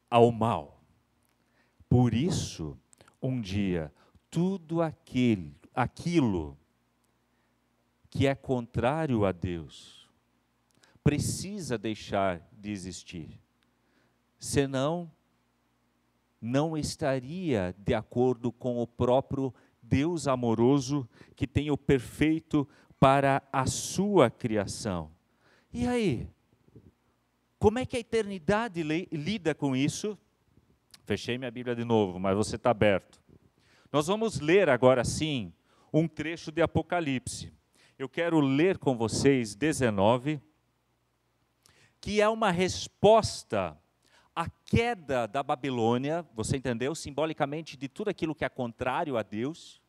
ao 0.09 0.31
mal. 0.31 0.81
Por 1.87 2.13
isso, 2.13 2.77
um 3.21 3.39
dia, 3.39 3.93
tudo 4.31 4.81
aquilo, 4.81 6.57
que 8.09 8.25
é 8.25 8.33
contrário 8.33 9.25
a 9.25 9.31
Deus 9.31 9.99
precisa 11.03 11.75
deixar 11.75 12.47
de 12.51 12.71
existir. 12.71 13.41
Senão, 14.37 15.11
não 16.41 16.77
estaria 16.77 17.75
de 17.77 17.93
acordo 17.93 18.51
com 18.51 18.79
o 18.79 18.87
próprio 18.87 19.53
Deus 19.81 20.27
amoroso 20.27 21.07
que 21.35 21.47
tem 21.47 21.71
o 21.71 21.77
perfeito 21.77 22.67
para 22.99 23.41
a 23.51 23.65
sua 23.65 24.29
criação. 24.29 25.11
E 25.73 25.87
aí? 25.87 26.27
Como 27.57 27.79
é 27.79 27.85
que 27.85 27.97
a 27.97 27.99
eternidade 27.99 28.81
lida 28.83 29.53
com 29.53 29.75
isso? 29.75 30.17
Fechei 31.05 31.37
minha 31.37 31.51
Bíblia 31.51 31.75
de 31.75 31.83
novo, 31.83 32.19
mas 32.19 32.35
você 32.35 32.55
está 32.55 32.69
aberto. 32.69 33.21
Nós 33.91 34.07
vamos 34.07 34.39
ler 34.39 34.69
agora 34.69 35.03
sim 35.03 35.51
um 35.91 36.07
trecho 36.07 36.51
de 36.51 36.61
Apocalipse. 36.61 37.51
Eu 37.97 38.07
quero 38.07 38.39
ler 38.39 38.77
com 38.77 38.95
vocês 38.95 39.55
19, 39.55 40.39
que 41.99 42.21
é 42.21 42.29
uma 42.29 42.51
resposta 42.51 43.77
à 44.39 44.49
queda 44.63 45.27
da 45.27 45.43
Babilônia, 45.43 46.25
você 46.33 46.55
entendeu? 46.55 46.95
Simbolicamente 46.95 47.75
de 47.75 47.89
tudo 47.89 48.09
aquilo 48.09 48.33
que 48.33 48.45
é 48.45 48.47
contrário 48.47 49.17
a 49.17 49.21
Deus. 49.21 49.81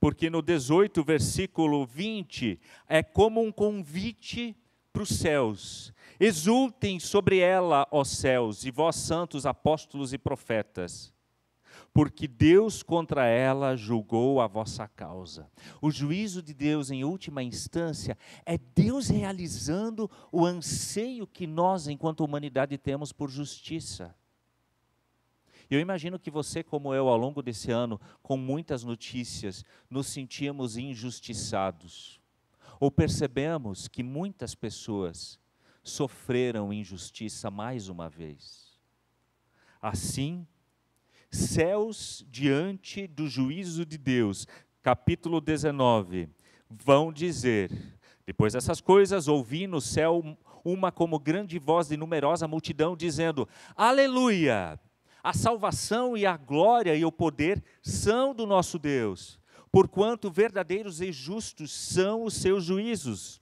Porque 0.00 0.28
no 0.28 0.42
18, 0.42 1.04
versículo 1.04 1.86
20, 1.86 2.58
é 2.88 3.04
como 3.04 3.40
um 3.40 3.52
convite 3.52 4.56
para 4.92 5.04
os 5.04 5.10
céus. 5.10 5.94
Exultem 6.18 6.98
sobre 6.98 7.38
ela, 7.38 7.86
ó 7.92 8.02
céus, 8.02 8.64
e 8.64 8.72
vós 8.72 8.96
santos 8.96 9.46
apóstolos 9.46 10.12
e 10.12 10.18
profetas 10.18 11.11
porque 11.92 12.26
Deus 12.26 12.82
contra 12.82 13.26
ela 13.26 13.76
julgou 13.76 14.40
a 14.40 14.46
vossa 14.46 14.88
causa. 14.88 15.50
O 15.80 15.90
juízo 15.90 16.42
de 16.42 16.54
Deus, 16.54 16.90
em 16.90 17.04
última 17.04 17.42
instância, 17.42 18.16
é 18.46 18.56
Deus 18.56 19.08
realizando 19.08 20.10
o 20.30 20.46
anseio 20.46 21.26
que 21.26 21.46
nós, 21.46 21.88
enquanto 21.88 22.24
humanidade, 22.24 22.78
temos 22.78 23.12
por 23.12 23.28
justiça. 23.28 24.14
Eu 25.70 25.80
imagino 25.80 26.18
que 26.18 26.30
você, 26.30 26.62
como 26.62 26.94
eu, 26.94 27.08
ao 27.08 27.16
longo 27.16 27.42
desse 27.42 27.70
ano, 27.70 28.00
com 28.22 28.36
muitas 28.36 28.84
notícias, 28.84 29.64
nos 29.88 30.06
sentimos 30.06 30.76
injustiçados. 30.76 32.20
Ou 32.80 32.90
percebemos 32.90 33.86
que 33.86 34.02
muitas 34.02 34.54
pessoas 34.54 35.38
sofreram 35.82 36.72
injustiça 36.72 37.50
mais 37.50 37.88
uma 37.88 38.08
vez. 38.08 38.78
Assim, 39.80 40.46
céus 41.32 42.24
diante 42.30 43.06
do 43.06 43.26
juízo 43.26 43.86
de 43.86 43.96
Deus, 43.96 44.46
capítulo 44.82 45.40
19, 45.40 46.28
vão 46.68 47.10
dizer: 47.10 47.70
depois 48.26 48.52
dessas 48.52 48.80
coisas, 48.80 49.28
ouvi 49.28 49.66
no 49.66 49.80
céu 49.80 50.22
uma 50.62 50.92
como 50.92 51.18
grande 51.18 51.58
voz 51.58 51.88
de 51.88 51.96
numerosa 51.96 52.46
multidão 52.46 52.94
dizendo: 52.94 53.48
Aleluia! 53.74 54.78
A 55.24 55.32
salvação 55.32 56.16
e 56.16 56.26
a 56.26 56.36
glória 56.36 56.94
e 56.94 57.04
o 57.04 57.12
poder 57.12 57.62
são 57.80 58.34
do 58.34 58.44
nosso 58.44 58.78
Deus, 58.78 59.40
porquanto 59.70 60.30
verdadeiros 60.30 61.00
e 61.00 61.12
justos 61.12 61.72
são 61.72 62.24
os 62.24 62.34
seus 62.34 62.64
juízos. 62.64 63.40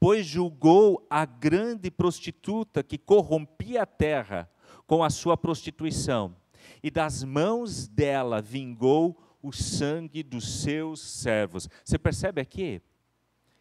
Pois 0.00 0.26
julgou 0.26 1.06
a 1.10 1.26
grande 1.26 1.90
prostituta 1.90 2.82
que 2.82 2.96
corrompia 2.96 3.82
a 3.82 3.86
terra 3.86 4.50
com 4.86 5.04
a 5.04 5.10
sua 5.10 5.36
prostituição 5.36 6.34
e 6.82 6.90
das 6.90 7.22
mãos 7.24 7.88
dela 7.88 8.40
vingou 8.40 9.16
o 9.42 9.52
sangue 9.52 10.22
dos 10.22 10.62
seus 10.62 11.00
servos. 11.00 11.68
Você 11.84 11.98
percebe 11.98 12.40
aqui 12.40 12.82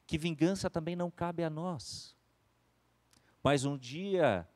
que 0.06 0.18
vingança 0.18 0.70
também 0.70 0.96
não 0.96 1.12
cabe 1.12 1.44
a 1.44 1.50
nós. 1.50 2.16
Mas 3.44 3.66
um 3.66 3.78
dia, 3.78 4.48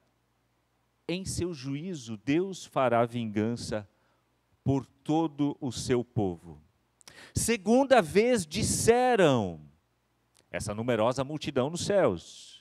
em 1.07 1.25
seu 1.25 1.53
juízo, 1.53 2.17
Deus 2.17 2.65
fará 2.65 3.05
vingança 3.05 3.87
por 4.63 4.85
todo 4.85 5.57
o 5.59 5.71
seu 5.71 6.03
povo. 6.03 6.61
Segunda 7.33 8.01
vez 8.01 8.45
disseram, 8.45 9.61
essa 10.49 10.73
numerosa 10.73 11.23
multidão 11.23 11.69
nos 11.69 11.85
céus, 11.85 12.60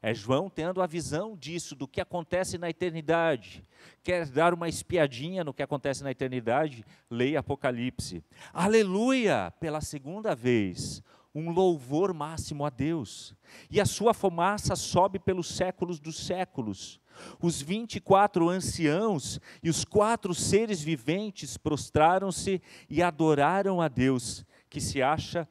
é 0.00 0.14
João 0.14 0.48
tendo 0.48 0.80
a 0.80 0.86
visão 0.86 1.36
disso, 1.36 1.74
do 1.74 1.88
que 1.88 2.00
acontece 2.00 2.56
na 2.56 2.70
eternidade. 2.70 3.64
Quer 4.02 4.26
dar 4.26 4.54
uma 4.54 4.68
espiadinha 4.68 5.42
no 5.42 5.52
que 5.52 5.62
acontece 5.62 6.04
na 6.04 6.10
eternidade? 6.10 6.84
Leia 7.10 7.40
Apocalipse. 7.40 8.22
Aleluia! 8.52 9.52
Pela 9.58 9.80
segunda 9.80 10.36
vez, 10.36 11.02
um 11.34 11.50
louvor 11.50 12.14
máximo 12.14 12.64
a 12.64 12.70
Deus. 12.70 13.34
E 13.68 13.80
a 13.80 13.86
sua 13.86 14.14
fumaça 14.14 14.76
sobe 14.76 15.18
pelos 15.18 15.48
séculos 15.48 15.98
dos 15.98 16.16
séculos. 16.16 17.00
Os 17.42 17.60
vinte 17.60 17.96
e 17.96 18.00
quatro 18.00 18.48
anciãos 18.48 19.40
e 19.60 19.68
os 19.68 19.84
quatro 19.84 20.32
seres 20.32 20.80
viventes 20.80 21.56
prostraram-se 21.56 22.62
e 22.88 23.02
adoraram 23.02 23.80
a 23.80 23.88
Deus, 23.88 24.46
que 24.70 24.80
se 24.80 25.02
acha 25.02 25.48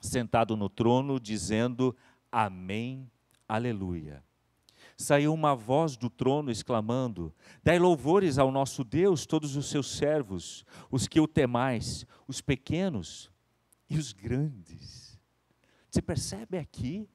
sentado 0.00 0.56
no 0.56 0.68
trono, 0.68 1.20
dizendo: 1.20 1.94
Amém 2.32 3.08
Aleluia. 3.48 4.22
Saiu 4.94 5.32
uma 5.32 5.54
voz 5.54 5.96
do 5.96 6.10
trono 6.10 6.50
exclamando: 6.50 7.34
Dai 7.62 7.78
louvores 7.78 8.36
ao 8.36 8.52
nosso 8.52 8.84
Deus, 8.84 9.24
todos 9.24 9.56
os 9.56 9.70
seus 9.70 9.96
servos, 9.96 10.66
os 10.90 11.08
que 11.08 11.18
o 11.18 11.26
temais, 11.26 12.04
os 12.26 12.42
pequenos 12.42 13.32
e 13.88 13.96
os 13.96 14.12
grandes. 14.12 15.18
Você 15.90 16.02
percebe 16.02 16.58
aqui 16.58 17.08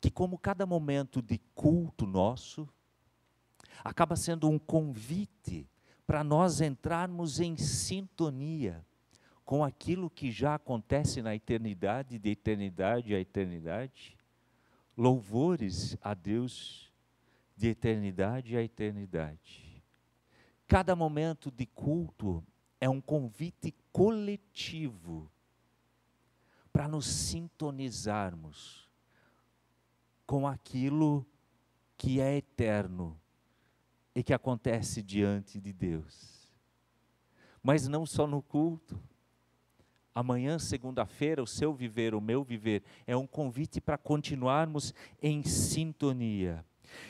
que, 0.00 0.10
como 0.10 0.36
cada 0.36 0.66
momento 0.66 1.22
de 1.22 1.38
culto 1.54 2.04
nosso, 2.04 2.68
acaba 3.84 4.16
sendo 4.16 4.48
um 4.48 4.58
convite 4.58 5.70
para 6.04 6.24
nós 6.24 6.60
entrarmos 6.60 7.38
em 7.38 7.56
sintonia 7.56 8.84
com 9.48 9.64
aquilo 9.64 10.10
que 10.10 10.30
já 10.30 10.56
acontece 10.56 11.22
na 11.22 11.34
eternidade, 11.34 12.18
de 12.18 12.28
eternidade 12.32 13.14
a 13.14 13.18
eternidade. 13.18 14.14
Louvores 14.94 15.96
a 16.02 16.12
Deus 16.12 16.92
de 17.56 17.68
eternidade 17.68 18.58
a 18.58 18.62
eternidade. 18.62 19.82
Cada 20.66 20.94
momento 20.94 21.50
de 21.50 21.64
culto 21.64 22.44
é 22.78 22.90
um 22.90 23.00
convite 23.00 23.74
coletivo 23.90 25.32
para 26.70 26.86
nos 26.86 27.06
sintonizarmos 27.06 28.86
com 30.26 30.46
aquilo 30.46 31.26
que 31.96 32.20
é 32.20 32.36
eterno 32.36 33.18
e 34.14 34.22
que 34.22 34.34
acontece 34.34 35.02
diante 35.02 35.58
de 35.58 35.72
Deus. 35.72 36.52
Mas 37.62 37.88
não 37.88 38.04
só 38.04 38.26
no 38.26 38.42
culto, 38.42 39.00
Amanhã, 40.14 40.58
segunda-feira, 40.58 41.42
o 41.42 41.46
seu 41.46 41.72
viver, 41.72 42.14
o 42.14 42.20
meu 42.20 42.42
viver, 42.42 42.82
é 43.06 43.16
um 43.16 43.26
convite 43.26 43.80
para 43.80 43.96
continuarmos 43.96 44.92
em 45.22 45.42
sintonia. 45.44 46.64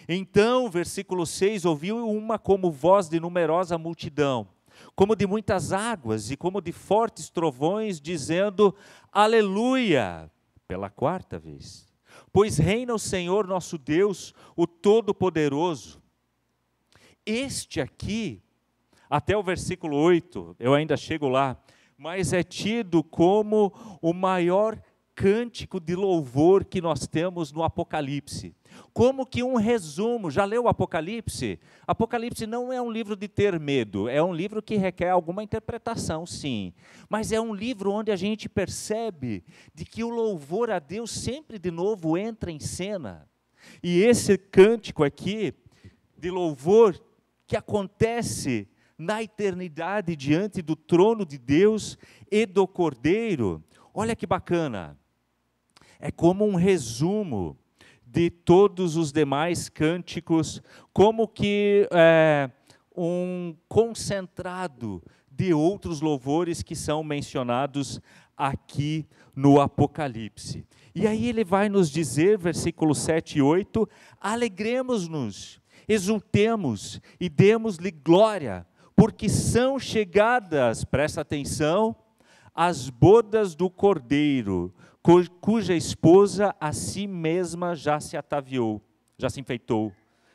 Então, 0.08 0.68
versículo 0.68 1.26
6: 1.26 1.64
ouviu 1.64 2.08
uma 2.08 2.38
como 2.38 2.70
voz 2.70 3.08
de 3.08 3.20
numerosa 3.20 3.78
multidão, 3.78 4.48
como 4.94 5.16
de 5.16 5.26
muitas 5.26 5.72
águas 5.72 6.30
e 6.30 6.36
como 6.36 6.60
de 6.60 6.72
fortes 6.72 7.30
trovões, 7.30 8.00
dizendo: 8.00 8.74
Aleluia! 9.12 10.30
Pela 10.66 10.90
quarta 10.90 11.38
vez. 11.38 11.88
Pois 12.30 12.58
reina 12.58 12.92
o 12.92 12.98
Senhor 12.98 13.46
nosso 13.46 13.78
Deus, 13.78 14.34
o 14.54 14.66
Todo-Poderoso. 14.66 16.02
Este 17.24 17.80
aqui, 17.80 18.42
até 19.08 19.36
o 19.36 19.42
versículo 19.42 19.96
8, 19.96 20.56
eu 20.58 20.74
ainda 20.74 20.96
chego 20.96 21.28
lá 21.28 21.56
mas 21.98 22.32
é 22.32 22.44
tido 22.44 23.02
como 23.02 23.72
o 24.00 24.12
maior 24.12 24.80
cântico 25.16 25.80
de 25.80 25.96
louvor 25.96 26.64
que 26.64 26.80
nós 26.80 27.08
temos 27.08 27.50
no 27.50 27.64
Apocalipse. 27.64 28.54
Como 28.92 29.26
que 29.26 29.42
um 29.42 29.56
resumo, 29.56 30.30
já 30.30 30.44
leu 30.44 30.64
o 30.64 30.68
Apocalipse? 30.68 31.58
Apocalipse 31.84 32.46
não 32.46 32.72
é 32.72 32.80
um 32.80 32.88
livro 32.88 33.16
de 33.16 33.26
ter 33.26 33.58
medo, 33.58 34.08
é 34.08 34.22
um 34.22 34.32
livro 34.32 34.62
que 34.62 34.76
requer 34.76 35.10
alguma 35.10 35.42
interpretação, 35.42 36.24
sim. 36.24 36.72
Mas 37.08 37.32
é 37.32 37.40
um 37.40 37.52
livro 37.52 37.90
onde 37.90 38.12
a 38.12 38.16
gente 38.16 38.48
percebe 38.48 39.42
de 39.74 39.84
que 39.84 40.04
o 40.04 40.08
louvor 40.08 40.70
a 40.70 40.78
Deus 40.78 41.10
sempre 41.10 41.58
de 41.58 41.72
novo 41.72 42.16
entra 42.16 42.52
em 42.52 42.60
cena. 42.60 43.28
E 43.82 44.02
esse 44.02 44.38
cântico 44.38 45.02
aqui 45.02 45.52
de 46.16 46.30
louvor 46.30 46.96
que 47.44 47.56
acontece 47.56 48.68
na 48.98 49.22
eternidade 49.22 50.16
diante 50.16 50.60
do 50.60 50.74
trono 50.74 51.24
de 51.24 51.38
Deus 51.38 51.96
e 52.30 52.44
do 52.44 52.66
Cordeiro. 52.66 53.62
Olha 53.94 54.16
que 54.16 54.26
bacana. 54.26 54.98
É 56.00 56.10
como 56.10 56.44
um 56.44 56.56
resumo 56.56 57.56
de 58.04 58.30
todos 58.30 58.96
os 58.96 59.12
demais 59.12 59.68
cânticos, 59.68 60.60
como 60.92 61.28
que 61.28 61.88
é, 61.92 62.50
um 62.96 63.54
concentrado 63.68 65.02
de 65.30 65.54
outros 65.54 66.00
louvores 66.00 66.62
que 66.62 66.74
são 66.74 67.04
mencionados 67.04 68.00
aqui 68.36 69.06
no 69.34 69.60
Apocalipse. 69.60 70.66
E 70.94 71.06
aí 71.06 71.28
ele 71.28 71.44
vai 71.44 71.68
nos 71.68 71.90
dizer, 71.90 72.38
versículos 72.38 72.98
7 72.98 73.38
e 73.38 73.42
8: 73.42 73.88
alegremos-nos, 74.20 75.60
exultemos 75.86 77.00
e 77.20 77.28
demos-lhe 77.28 77.90
glória, 77.90 78.66
porque 78.98 79.28
são 79.28 79.78
chegadas, 79.78 80.84
presta 80.84 81.20
atenção, 81.20 81.94
as 82.52 82.90
bodas 82.90 83.54
do 83.54 83.70
cordeiro, 83.70 84.74
cuja 85.40 85.72
esposa 85.72 86.52
a 86.58 86.72
si 86.72 87.06
mesma 87.06 87.76
já 87.76 88.00
se 88.00 88.16
ataviou, 88.16 88.82
já 89.16 89.30
se 89.30 89.40
enfeitou. 89.40 89.92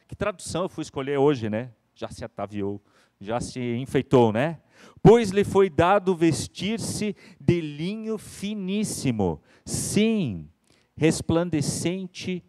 Que 0.07 0.15
tradução 0.15 0.63
eu 0.63 0.69
fui 0.69 0.81
escolher 0.81 1.17
hoje, 1.17 1.49
né? 1.49 1.73
Já 1.93 2.07
se 2.07 2.23
ataviou, 2.23 2.81
já 3.19 3.41
se 3.41 3.59
enfeitou, 3.75 4.31
né? 4.31 4.61
Pois 5.01 5.31
lhe 5.31 5.43
foi 5.43 5.69
dado 5.69 6.15
vestir-se 6.15 7.17
de 7.37 7.59
linho 7.59 8.17
finíssimo, 8.17 9.41
sim, 9.65 10.49
resplandecente 10.95 12.41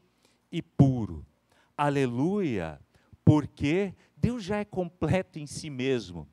e 0.52 0.62
puro. 0.62 1.26
Aleluia! 1.76 2.80
Porque 3.24 3.94
Deus 4.24 4.42
já 4.42 4.56
é 4.56 4.64
completo 4.64 5.38
em 5.38 5.46
si 5.46 5.68
mesmo. 5.68 6.26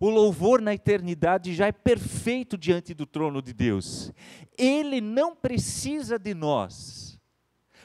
O 0.00 0.10
louvor 0.10 0.60
na 0.60 0.74
eternidade 0.74 1.54
já 1.54 1.68
é 1.68 1.72
perfeito 1.72 2.58
diante 2.58 2.92
do 2.92 3.06
trono 3.06 3.40
de 3.40 3.52
Deus. 3.52 4.12
Ele 4.58 5.00
não 5.00 5.36
precisa 5.36 6.18
de 6.18 6.34
nós, 6.34 7.20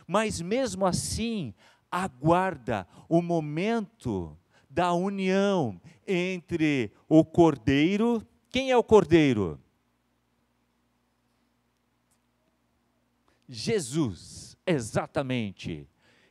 mas 0.08 0.41
mesmo 0.41 0.84
assim 0.84 1.54
aguarda 1.91 2.88
o 3.08 3.21
momento 3.21 4.36
da 4.67 4.93
união 4.93 5.80
entre 6.08 6.91
o 7.08 7.24
cordeiro. 7.24 8.26
Quem 8.50 8.71
é 8.71 8.78
o 8.78 8.84
cordeiro? 8.84 9.62
Jesus, 13.47 14.58
exatamente. 14.65 15.88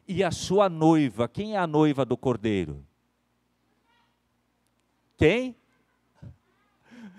E 0.09 0.25
a 0.25 0.33
sua 0.33 0.69
noiva, 0.69 1.29
quem 1.29 1.55
é 1.55 1.59
a 1.59 1.67
noiva 1.69 2.05
do 2.05 2.17
cordeiro? 2.17 2.85
Quem? 5.21 5.55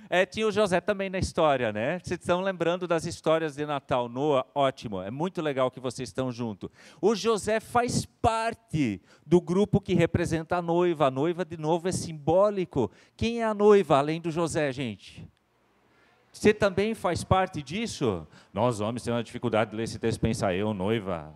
É, 0.09 0.25
tinha 0.25 0.47
o 0.47 0.51
José 0.51 0.81
também 0.81 1.07
na 1.07 1.19
história, 1.19 1.71
né? 1.71 1.99
Vocês 1.99 2.19
estão 2.19 2.41
lembrando 2.41 2.87
das 2.87 3.05
histórias 3.05 3.55
de 3.55 3.63
Natal? 3.63 4.09
Noa, 4.09 4.43
ótimo, 4.55 5.03
é 5.03 5.11
muito 5.11 5.39
legal 5.39 5.69
que 5.69 5.79
vocês 5.79 6.09
estão 6.09 6.31
junto. 6.31 6.71
O 6.99 7.13
José 7.13 7.59
faz 7.59 8.03
parte 8.03 8.99
do 9.23 9.39
grupo 9.39 9.79
que 9.79 9.93
representa 9.93 10.57
a 10.57 10.63
noiva. 10.63 11.05
A 11.05 11.11
noiva, 11.11 11.45
de 11.45 11.57
novo, 11.57 11.87
é 11.87 11.91
simbólico. 11.91 12.89
Quem 13.15 13.41
é 13.41 13.45
a 13.45 13.53
noiva, 13.53 13.99
além 13.99 14.19
do 14.19 14.31
José, 14.31 14.71
gente? 14.71 15.29
Você 16.33 16.55
também 16.55 16.95
faz 16.95 17.23
parte 17.23 17.61
disso? 17.61 18.27
Nós, 18.51 18.81
homens, 18.81 19.03
temos 19.03 19.17
uma 19.17 19.23
dificuldade 19.23 19.69
de 19.69 19.77
ler 19.77 19.83
esse 19.83 19.99
texto 19.99 20.17
e 20.17 20.21
pensar, 20.21 20.55
eu, 20.55 20.73
noiva. 20.73 21.35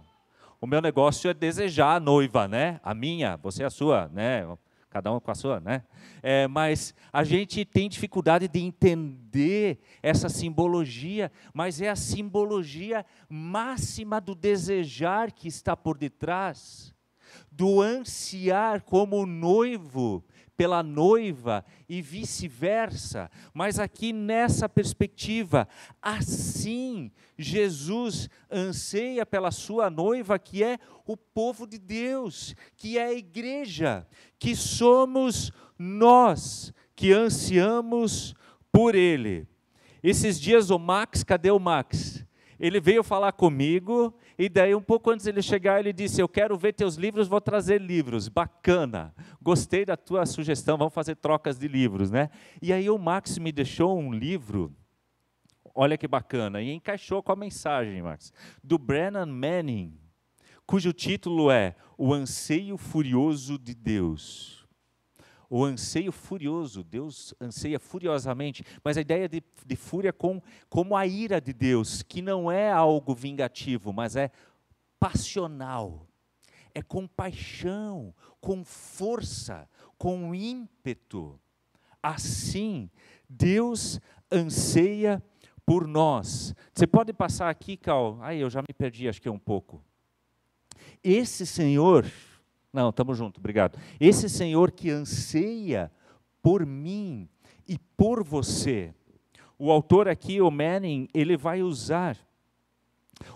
O 0.59 0.65
meu 0.65 0.81
negócio 0.81 1.29
é 1.29 1.33
desejar 1.35 1.97
a 1.97 1.99
noiva, 1.99 2.47
né? 2.47 2.79
A 2.83 2.95
minha, 2.95 3.37
você 3.37 3.61
é 3.61 3.67
a 3.67 3.69
sua, 3.69 4.09
né? 4.11 4.47
Cada 4.95 5.11
um 5.11 5.19
com 5.19 5.29
a 5.29 5.35
sua, 5.35 5.59
né? 5.59 5.83
É, 6.23 6.47
mas 6.47 6.95
a 7.11 7.21
gente 7.25 7.65
tem 7.65 7.89
dificuldade 7.89 8.47
de 8.47 8.61
entender 8.61 9.77
essa 10.01 10.29
simbologia, 10.29 11.29
mas 11.53 11.81
é 11.81 11.89
a 11.89 11.97
simbologia 11.97 13.05
máxima 13.27 14.21
do 14.21 14.33
desejar 14.33 15.33
que 15.33 15.49
está 15.49 15.75
por 15.75 15.97
detrás, 15.97 16.95
do 17.51 17.81
ansiar 17.81 18.83
como 18.83 19.25
noivo 19.25 20.23
pela 20.57 20.81
noiva 20.81 21.63
e 21.87 22.01
vice-versa. 22.01 23.29
Mas 23.53 23.79
aqui 23.79 24.13
nessa 24.13 24.67
perspectiva, 24.69 25.67
assim 26.01 27.11
Jesus 27.37 28.29
anseia 28.51 29.25
pela 29.25 29.51
sua 29.51 29.89
noiva, 29.89 30.39
que 30.39 30.63
é 30.63 30.79
o 31.05 31.17
povo 31.17 31.67
de 31.67 31.77
Deus, 31.77 32.55
que 32.75 32.97
é 32.97 33.05
a 33.05 33.13
igreja, 33.13 34.07
que 34.39 34.55
somos 34.55 35.51
nós 35.77 36.73
que 36.95 37.11
ansiamos 37.11 38.33
por 38.71 38.95
ele. 38.95 39.47
Esses 40.01 40.39
dias 40.39 40.69
o 40.69 40.79
Max, 40.79 41.23
cadê 41.23 41.51
o 41.51 41.59
Max? 41.59 42.25
Ele 42.59 42.79
veio 42.79 43.03
falar 43.03 43.33
comigo 43.33 44.13
e 44.37 44.49
daí, 44.49 44.75
um 44.75 44.81
pouco 44.81 45.11
antes 45.11 45.23
de 45.23 45.31
ele 45.31 45.41
chegar, 45.41 45.79
ele 45.79 45.93
disse: 45.93 46.21
Eu 46.21 46.27
quero 46.27 46.57
ver 46.57 46.73
teus 46.73 46.95
livros, 46.95 47.27
vou 47.27 47.39
trazer 47.39 47.79
livros. 47.79 48.27
Bacana, 48.27 49.13
gostei 49.41 49.85
da 49.85 49.95
tua 49.95 50.25
sugestão, 50.25 50.77
vamos 50.77 50.93
fazer 50.93 51.15
trocas 51.15 51.57
de 51.57 51.67
livros, 51.67 52.11
né? 52.11 52.29
E 52.61 52.73
aí, 52.73 52.89
o 52.89 52.97
Max 52.97 53.37
me 53.37 53.51
deixou 53.51 53.97
um 53.97 54.11
livro, 54.11 54.75
olha 55.73 55.97
que 55.97 56.07
bacana, 56.07 56.61
e 56.61 56.71
encaixou 56.71 57.23
com 57.23 57.31
a 57.31 57.35
mensagem, 57.35 58.01
Max, 58.01 58.33
do 58.63 58.77
Brennan 58.77 59.25
Manning, 59.25 59.97
cujo 60.65 60.91
título 60.91 61.49
é 61.49 61.75
O 61.97 62.13
Anseio 62.13 62.77
Furioso 62.77 63.57
de 63.57 63.73
Deus 63.73 64.64
o 65.49 65.63
anseio 65.63 66.11
furioso, 66.11 66.83
Deus 66.83 67.33
anseia 67.39 67.79
furiosamente, 67.79 68.63
mas 68.83 68.97
a 68.97 69.01
ideia 69.01 69.27
de, 69.27 69.43
de 69.65 69.75
fúria 69.75 70.11
com, 70.11 70.41
como 70.69 70.95
a 70.95 71.05
ira 71.05 71.39
de 71.39 71.53
Deus, 71.53 72.01
que 72.01 72.21
não 72.21 72.51
é 72.51 72.71
algo 72.71 73.13
vingativo, 73.13 73.93
mas 73.93 74.15
é 74.15 74.31
passional, 74.99 76.07
é 76.73 76.81
com 76.81 77.07
paixão, 77.07 78.13
com 78.41 78.63
força, 78.63 79.69
com 79.97 80.33
ímpeto. 80.33 81.39
Assim, 82.01 82.89
Deus 83.29 83.99
anseia 84.31 85.23
por 85.65 85.87
nós. 85.87 86.53
Você 86.73 86.85
pode 86.85 87.11
passar 87.13 87.49
aqui, 87.49 87.75
Cal? 87.75 88.19
Ai, 88.21 88.37
eu 88.37 88.49
já 88.49 88.61
me 88.61 88.73
perdi, 88.73 89.07
acho 89.07 89.21
que 89.21 89.27
é 89.27 89.31
um 89.31 89.39
pouco. 89.39 89.83
Esse 91.03 91.45
Senhor 91.45 92.05
não, 92.75 92.89
estamos 92.89 93.17
juntos, 93.17 93.39
obrigado. 93.39 93.79
Esse 93.99 94.29
Senhor 94.29 94.69
que 94.69 94.91
anseia 94.91 95.89
por 96.41 96.65
mim 96.65 97.29
e 97.65 97.79
por 97.95 98.21
você. 98.21 98.93
O 99.57 99.71
autor 99.71 100.09
aqui, 100.09 100.41
o 100.41 100.51
Manning, 100.51 101.07
ele 101.13 101.37
vai 101.37 101.63
usar 101.63 102.17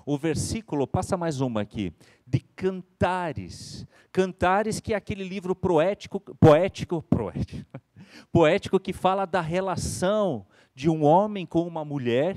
o 0.05 0.17
versículo, 0.17 0.85
passa 0.85 1.15
mais 1.15 1.39
uma 1.39 1.61
aqui, 1.61 1.93
de 2.27 2.41
Cantares. 2.41 3.87
Cantares, 4.11 4.81
que 4.81 4.93
é 4.93 4.97
aquele 4.97 5.23
livro 5.23 5.55
poético, 5.55 6.19
poético, 6.19 7.01
poético, 7.01 7.79
poético 8.29 8.77
que 8.77 8.91
fala 8.91 9.25
da 9.25 9.39
relação 9.39 10.45
de 10.75 10.89
um 10.89 11.05
homem 11.05 11.45
com 11.45 11.65
uma 11.65 11.85
mulher 11.85 12.35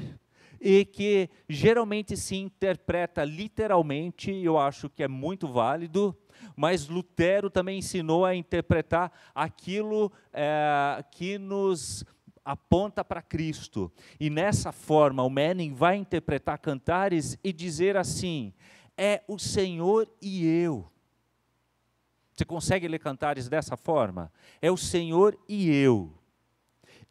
e 0.61 0.85
que 0.85 1.29
geralmente 1.49 2.17
se 2.17 2.37
interpreta 2.37 3.25
literalmente, 3.25 4.31
eu 4.31 4.57
acho 4.57 4.89
que 4.89 5.03
é 5.03 5.09
muito 5.09 5.49
válido, 5.49 6.17
mas 6.57 6.89
Lutero 6.89 7.51
também 7.51 7.79
ensinou 7.79 8.25
a 8.25 8.35
interpretar 8.35 9.13
aquilo 9.35 10.13
é, 10.33 11.05
que 11.11 11.39
nos 11.39 12.05
aponta 12.45 13.05
para 13.05 13.23
Cristo. 13.23 13.91
E 14.19 14.29
nessa 14.29 14.73
forma, 14.73 15.23
o 15.23 15.31
Manning 15.31 15.75
vai 15.75 15.97
interpretar 15.97 16.59
cantares 16.59 17.39
e 17.43 17.53
dizer 17.53 17.97
assim: 17.97 18.53
é 18.97 19.23
o 19.27 19.39
Senhor 19.39 20.09
e 20.21 20.45
eu. 20.47 20.91
Você 22.35 22.45
consegue 22.45 22.89
ler 22.89 22.99
cantares 22.99 23.49
dessa 23.49 23.77
forma? 23.77 24.33
É 24.61 24.71
o 24.71 24.77
Senhor 24.77 25.39
e 25.49 25.71
eu. 25.71 26.13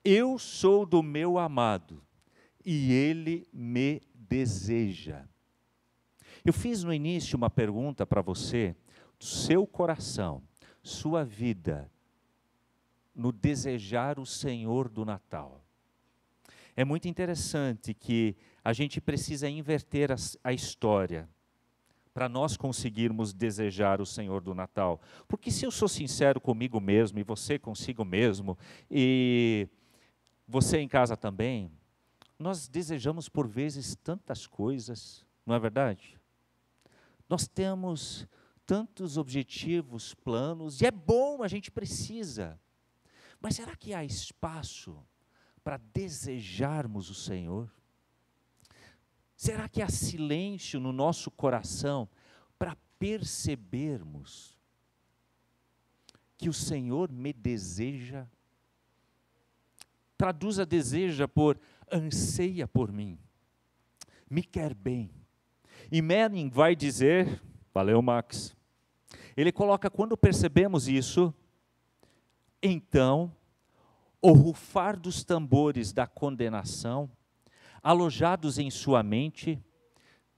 Eu 0.03 0.39
sou 0.39 0.85
do 0.85 1.03
meu 1.03 1.37
amado 1.37 2.03
e 2.65 2.91
ele 2.91 3.47
me 3.53 4.01
deseja. 4.13 5.25
Eu 6.43 6.51
fiz 6.51 6.83
no 6.83 6.91
início 6.91 7.37
uma 7.37 7.51
pergunta 7.51 8.05
para 8.05 8.21
você 8.21 8.75
seu 9.21 9.67
coração, 9.67 10.41
sua 10.81 11.23
vida, 11.23 11.89
no 13.13 13.31
desejar 13.31 14.19
o 14.19 14.25
Senhor 14.25 14.89
do 14.89 15.05
Natal. 15.05 15.63
É 16.75 16.83
muito 16.83 17.07
interessante 17.07 17.93
que 17.93 18.35
a 18.63 18.73
gente 18.73 18.99
precisa 18.99 19.47
inverter 19.47 20.11
a, 20.11 20.15
a 20.43 20.53
história 20.53 21.29
para 22.13 22.27
nós 22.27 22.57
conseguirmos 22.57 23.33
desejar 23.33 24.01
o 24.01 24.05
Senhor 24.05 24.41
do 24.41 24.55
Natal. 24.55 24.99
Porque 25.27 25.51
se 25.51 25.65
eu 25.65 25.71
sou 25.71 25.87
sincero 25.87 26.41
comigo 26.41 26.79
mesmo 26.79 27.19
e 27.19 27.23
você 27.23 27.59
consigo 27.59 28.03
mesmo 28.03 28.57
e 28.89 29.67
você 30.47 30.79
em 30.79 30.87
casa 30.87 31.15
também, 31.15 31.71
nós 32.39 32.67
desejamos 32.67 33.29
por 33.29 33.47
vezes 33.47 33.95
tantas 33.95 34.47
coisas, 34.47 35.23
não 35.45 35.55
é 35.55 35.59
verdade? 35.59 36.19
Nós 37.29 37.47
temos 37.47 38.27
tantos 38.71 39.17
objetivos, 39.17 40.13
planos, 40.13 40.79
e 40.79 40.85
é 40.85 40.91
bom, 40.91 41.43
a 41.43 41.47
gente 41.49 41.69
precisa. 41.69 42.57
Mas 43.41 43.57
será 43.57 43.75
que 43.75 43.93
há 43.93 44.01
espaço 44.01 45.05
para 45.61 45.75
desejarmos 45.75 47.09
o 47.09 47.13
Senhor? 47.13 47.69
Será 49.35 49.67
que 49.67 49.81
há 49.81 49.89
silêncio 49.89 50.79
no 50.79 50.93
nosso 50.93 51.29
coração 51.29 52.07
para 52.57 52.77
percebermos 52.97 54.57
que 56.37 56.47
o 56.47 56.53
Senhor 56.53 57.11
me 57.11 57.33
deseja 57.33 58.25
traduza 60.17 60.65
deseja 60.65 61.27
por 61.27 61.59
anseia 61.91 62.67
por 62.67 62.89
mim, 62.89 63.19
me 64.29 64.43
quer 64.43 64.73
bem. 64.73 65.09
E 65.91 65.99
Manning 66.01 66.47
vai 66.47 66.73
dizer, 66.73 67.41
valeu 67.73 68.01
Max, 68.03 68.55
ele 69.41 69.51
coloca 69.51 69.89
quando 69.89 70.15
percebemos 70.15 70.87
isso, 70.87 71.33
então 72.61 73.35
o 74.21 74.33
rufar 74.33 74.99
dos 74.99 75.23
tambores 75.23 75.91
da 75.91 76.05
condenação, 76.05 77.09
alojados 77.81 78.59
em 78.59 78.69
sua 78.69 79.01
mente, 79.01 79.59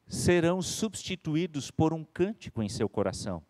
serão 0.07 0.61
substituídos 0.61 1.69
por 1.69 1.93
um 1.93 2.03
cântico 2.03 2.63
em 2.63 2.69
seu 2.69 2.87
coração, 2.87 3.43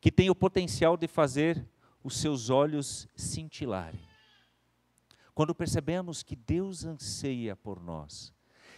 que 0.00 0.12
tem 0.12 0.28
o 0.28 0.34
potencial 0.34 0.96
de 0.96 1.08
fazer 1.08 1.66
os 2.04 2.18
seus 2.18 2.50
olhos 2.50 3.08
cintilarem. 3.16 4.00
Quando 5.34 5.54
percebemos 5.54 6.22
que 6.22 6.36
Deus 6.36 6.84
anseia 6.84 7.56
por 7.56 7.80
nós, 7.80 8.34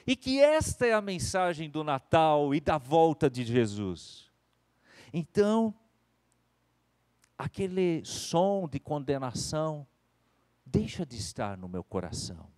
e 0.06 0.14
que 0.14 0.40
esta 0.40 0.86
é 0.86 0.92
a 0.92 1.00
mensagem 1.00 1.68
do 1.68 1.82
Natal 1.82 2.54
e 2.54 2.60
da 2.60 2.78
volta 2.78 3.28
de 3.28 3.44
Jesus, 3.44 4.29
então, 5.12 5.74
aquele 7.38 8.04
som 8.04 8.68
de 8.68 8.78
condenação 8.78 9.86
deixa 10.64 11.04
de 11.04 11.16
estar 11.16 11.56
no 11.56 11.68
meu 11.68 11.82
coração. 11.82 12.48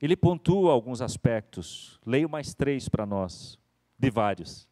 Ele 0.00 0.16
pontua 0.16 0.72
alguns 0.72 1.02
aspectos, 1.02 2.00
leio 2.06 2.28
mais 2.28 2.54
três 2.54 2.88
para 2.88 3.04
nós, 3.04 3.58
de 3.98 4.10
vários. 4.10 4.68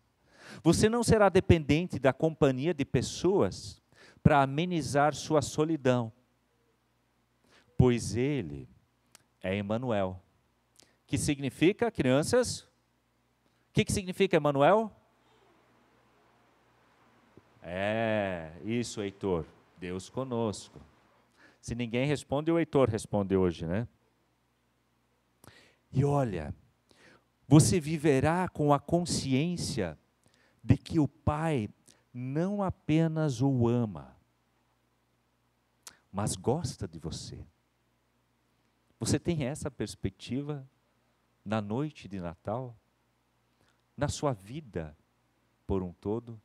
Você 0.62 0.88
não 0.88 1.02
será 1.02 1.28
dependente 1.28 1.98
da 1.98 2.12
companhia 2.12 2.72
de 2.72 2.84
pessoas 2.84 3.82
para 4.22 4.42
amenizar 4.42 5.14
sua 5.14 5.42
solidão, 5.42 6.12
pois 7.76 8.16
Ele 8.16 8.68
é 9.42 9.56
Emmanuel, 9.56 10.22
que 11.06 11.18
significa, 11.18 11.90
crianças, 11.90 12.60
o 12.60 13.72
que, 13.72 13.84
que 13.84 13.92
significa 13.92 14.36
Emmanuel? 14.36 14.90
É, 17.70 18.50
isso, 18.64 19.02
Heitor, 19.02 19.44
Deus 19.76 20.08
conosco. 20.08 20.80
Se 21.60 21.74
ninguém 21.74 22.06
responde, 22.06 22.50
o 22.50 22.58
Heitor 22.58 22.88
responde 22.88 23.36
hoje, 23.36 23.66
né? 23.66 23.86
E 25.92 26.02
olha, 26.02 26.54
você 27.46 27.78
viverá 27.78 28.48
com 28.48 28.72
a 28.72 28.80
consciência 28.80 29.98
de 30.64 30.78
que 30.78 30.98
o 30.98 31.06
Pai 31.06 31.68
não 32.12 32.62
apenas 32.62 33.42
o 33.42 33.68
ama, 33.68 34.16
mas 36.10 36.36
gosta 36.36 36.88
de 36.88 36.98
você. 36.98 37.46
Você 38.98 39.18
tem 39.18 39.44
essa 39.44 39.70
perspectiva 39.70 40.66
na 41.44 41.60
noite 41.60 42.08
de 42.08 42.18
Natal, 42.18 42.74
na 43.94 44.08
sua 44.08 44.32
vida 44.32 44.96
por 45.66 45.82
um 45.82 45.92
todo, 45.92 46.40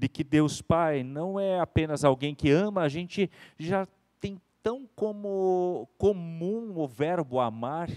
de 0.00 0.08
que 0.08 0.24
Deus 0.24 0.62
Pai 0.62 1.02
não 1.02 1.38
é 1.38 1.60
apenas 1.60 2.04
alguém 2.04 2.34
que 2.34 2.50
ama, 2.50 2.80
a 2.80 2.88
gente 2.88 3.30
já 3.58 3.86
tem 4.18 4.40
tão 4.62 4.88
como 4.96 5.86
comum 5.98 6.72
o 6.74 6.88
verbo 6.88 7.38
amar, 7.38 7.90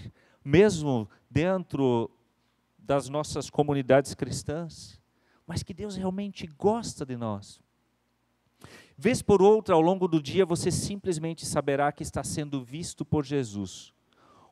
mesmo 0.44 1.08
dentro 1.30 2.10
das 2.78 3.08
nossas 3.08 3.48
comunidades 3.48 4.14
cristãs, 4.14 5.00
mas 5.46 5.62
que 5.62 5.72
Deus 5.72 5.96
realmente 5.96 6.46
gosta 6.46 7.06
de 7.06 7.16
nós. 7.16 7.58
Vez 8.98 9.22
por 9.22 9.40
outra, 9.40 9.74
ao 9.74 9.80
longo 9.80 10.06
do 10.06 10.20
dia, 10.20 10.44
você 10.44 10.70
simplesmente 10.70 11.46
saberá 11.46 11.90
que 11.90 12.02
está 12.02 12.22
sendo 12.22 12.62
visto 12.62 13.02
por 13.02 13.24
Jesus 13.24 13.94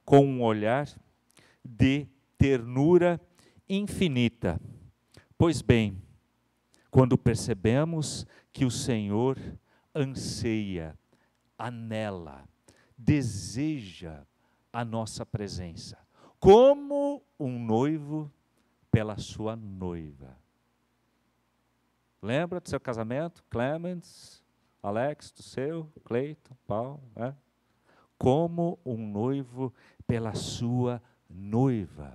com 0.07 0.25
um 0.25 0.43
olhar 0.43 0.89
de 1.63 2.09
ternura 2.39 3.21
infinita. 3.69 4.59
Pois 5.37 5.61
bem, 5.61 6.01
quando 6.93 7.17
percebemos 7.17 8.27
que 8.53 8.67
o 8.67 8.71
Senhor 8.71 9.39
anseia, 9.95 10.97
anela, 11.57 12.47
deseja 12.99 14.27
a 14.71 14.85
nossa 14.85 15.25
presença, 15.25 15.99
como 16.39 17.23
um 17.41 17.59
noivo 17.59 18.31
pela 18.91 19.17
sua 19.17 19.57
noiva. 19.57 20.37
Lembra 22.21 22.61
do 22.61 22.69
seu 22.69 22.79
casamento? 22.79 23.43
Clemens, 23.49 24.45
Alex, 24.83 25.33
do 25.33 25.43
seu, 25.43 25.91
Cleiton, 26.05 26.55
Paulo, 26.67 27.03
né? 27.17 27.35
Como 28.19 28.79
um 28.85 28.99
noivo 28.99 29.73
pela 30.07 30.35
sua 30.35 31.03
noiva. 31.27 32.15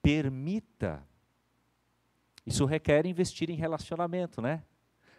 Permita 0.00 1.04
isso 2.46 2.64
requer 2.64 3.04
investir 3.06 3.50
em 3.50 3.56
relacionamento, 3.56 4.40
né? 4.40 4.62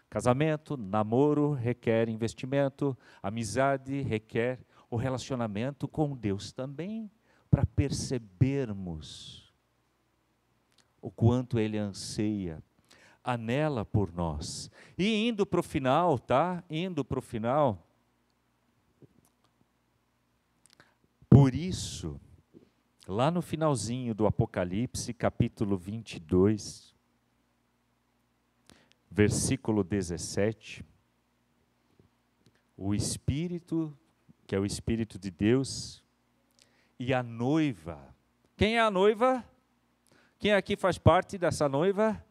Casamento, 0.09 0.77
namoro 0.77 1.51
requer 1.51 2.07
investimento, 2.07 2.97
amizade 3.21 4.01
requer 4.01 4.59
o 4.89 4.95
relacionamento 4.95 5.87
com 5.87 6.15
Deus 6.15 6.53
também, 6.53 7.11
para 7.51 7.65
percebermos 7.65 9.53
o 11.01 11.11
quanto 11.11 11.59
Ele 11.59 11.77
anseia, 11.77 12.63
anela 13.23 13.83
por 13.83 14.13
nós. 14.13 14.71
E 14.97 15.27
indo 15.27 15.45
para 15.45 15.59
o 15.59 15.63
final, 15.63 16.17
tá? 16.17 16.63
Indo 16.69 17.03
para 17.03 17.19
o 17.19 17.21
final. 17.21 17.85
Por 21.29 21.53
isso, 21.53 22.19
lá 23.05 23.29
no 23.29 23.41
finalzinho 23.41 24.15
do 24.15 24.25
Apocalipse, 24.25 25.13
capítulo 25.13 25.77
22, 25.77 26.96
versículo 29.17 29.83
17, 29.83 30.85
o 32.77 32.93
Espírito, 32.93 33.97
que 34.45 34.55
é 34.55 34.59
o 34.59 34.65
Espírito 34.65 35.17
de 35.17 35.31
Deus, 35.31 36.03
e 36.99 37.15
a 37.15 37.23
noiva. 37.23 38.15
Quem 38.55 38.77
é 38.77 38.79
a 38.79 38.91
noiva? 38.91 39.43
Quem 40.37 40.53
aqui 40.53 40.77
faz 40.77 40.99
parte 40.99 41.35
dessa 41.35 41.67
noiva? 41.67 42.23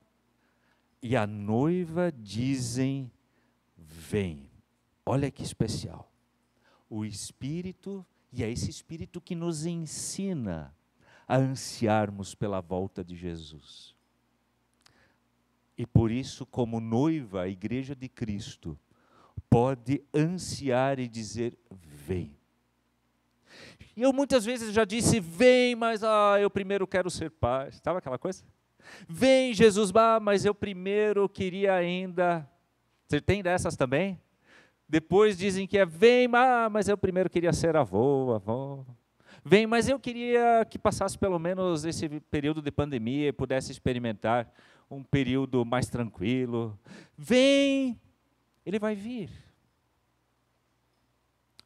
E 1.03 1.17
a 1.17 1.27
noiva 1.27 2.13
dizem: 2.13 3.11
Vem. 3.77 4.49
Olha 5.05 5.29
que 5.29 5.43
especial. 5.43 6.09
O 6.89 7.05
Espírito, 7.05 8.07
e 8.33 8.45
é 8.45 8.49
esse 8.49 8.71
Espírito 8.71 9.21
que 9.21 9.35
nos 9.35 9.67
ensina 9.67 10.73
a 11.27 11.37
ansiarmos 11.37 12.33
pela 12.37 12.61
volta 12.61 13.03
de 13.03 13.17
Jesus. 13.17 13.96
E 15.77 15.87
por 15.87 16.11
isso, 16.11 16.47
como 16.47 16.81
noiva, 16.81 17.43
a 17.43 17.49
igreja 17.49 17.95
de 17.95 18.09
Cristo 18.09 18.79
pode 19.51 20.03
ansiar 20.15 20.99
e 20.99 21.07
dizer: 21.07 21.59
Vem. 21.71 22.37
E 23.97 24.03
eu 24.03 24.13
muitas 24.13 24.45
vezes 24.45 24.73
já 24.73 24.85
disse: 24.85 25.21
Vem, 25.21 25.75
mas 25.75 26.03
ah, 26.03 26.37
eu 26.41 26.51
primeiro 26.51 26.87
quero 26.87 27.11
ser 27.11 27.31
pai. 27.31 27.69
Estava 27.69 27.99
aquela 27.99 28.19
coisa? 28.19 28.45
Vem, 29.09 29.53
Jesus, 29.53 29.93
ah, 29.95 30.19
mas 30.21 30.45
eu 30.45 30.55
primeiro 30.55 31.29
queria 31.29 31.75
ainda. 31.75 32.49
Você 33.07 33.21
tem 33.21 33.43
dessas 33.43 33.77
também? 33.77 34.21
Depois 34.89 35.37
dizem 35.37 35.67
que 35.67 35.79
é: 35.79 35.85
Vem, 35.85 36.29
ah, 36.35 36.69
mas 36.71 36.89
eu 36.89 36.97
primeiro 36.97 37.29
queria 37.29 37.53
ser 37.53 37.77
avô, 37.77 38.35
avó. 38.35 38.85
Vem, 39.45 39.67
mas 39.67 39.89
eu 39.89 39.99
queria 39.99 40.67
que 40.69 40.79
passasse 40.79 41.17
pelo 41.17 41.39
menos 41.39 41.85
esse 41.85 42.09
período 42.31 42.61
de 42.61 42.71
pandemia 42.71 43.29
e 43.29 43.33
pudesse 43.33 43.71
experimentar 43.71 44.53
um 44.91 45.03
período 45.03 45.65
mais 45.65 45.89
tranquilo. 45.89 46.79
Vem, 47.17 48.01
ele 48.65 48.79
vai 48.79 48.95
vir. 48.95 49.31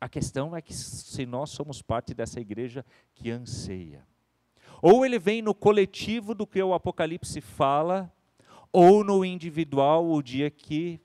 A 0.00 0.08
questão 0.08 0.56
é 0.56 0.62
que 0.62 0.72
se 0.72 1.26
nós 1.26 1.50
somos 1.50 1.82
parte 1.82 2.14
dessa 2.14 2.40
igreja 2.40 2.84
que 3.14 3.30
anseia, 3.30 4.06
ou 4.80 5.04
ele 5.04 5.18
vem 5.18 5.42
no 5.42 5.54
coletivo 5.54 6.34
do 6.34 6.46
que 6.46 6.62
o 6.62 6.72
Apocalipse 6.72 7.40
fala, 7.42 8.10
ou 8.72 9.04
no 9.04 9.24
individual, 9.24 10.10
o 10.10 10.22
dia 10.22 10.50
que 10.50 11.00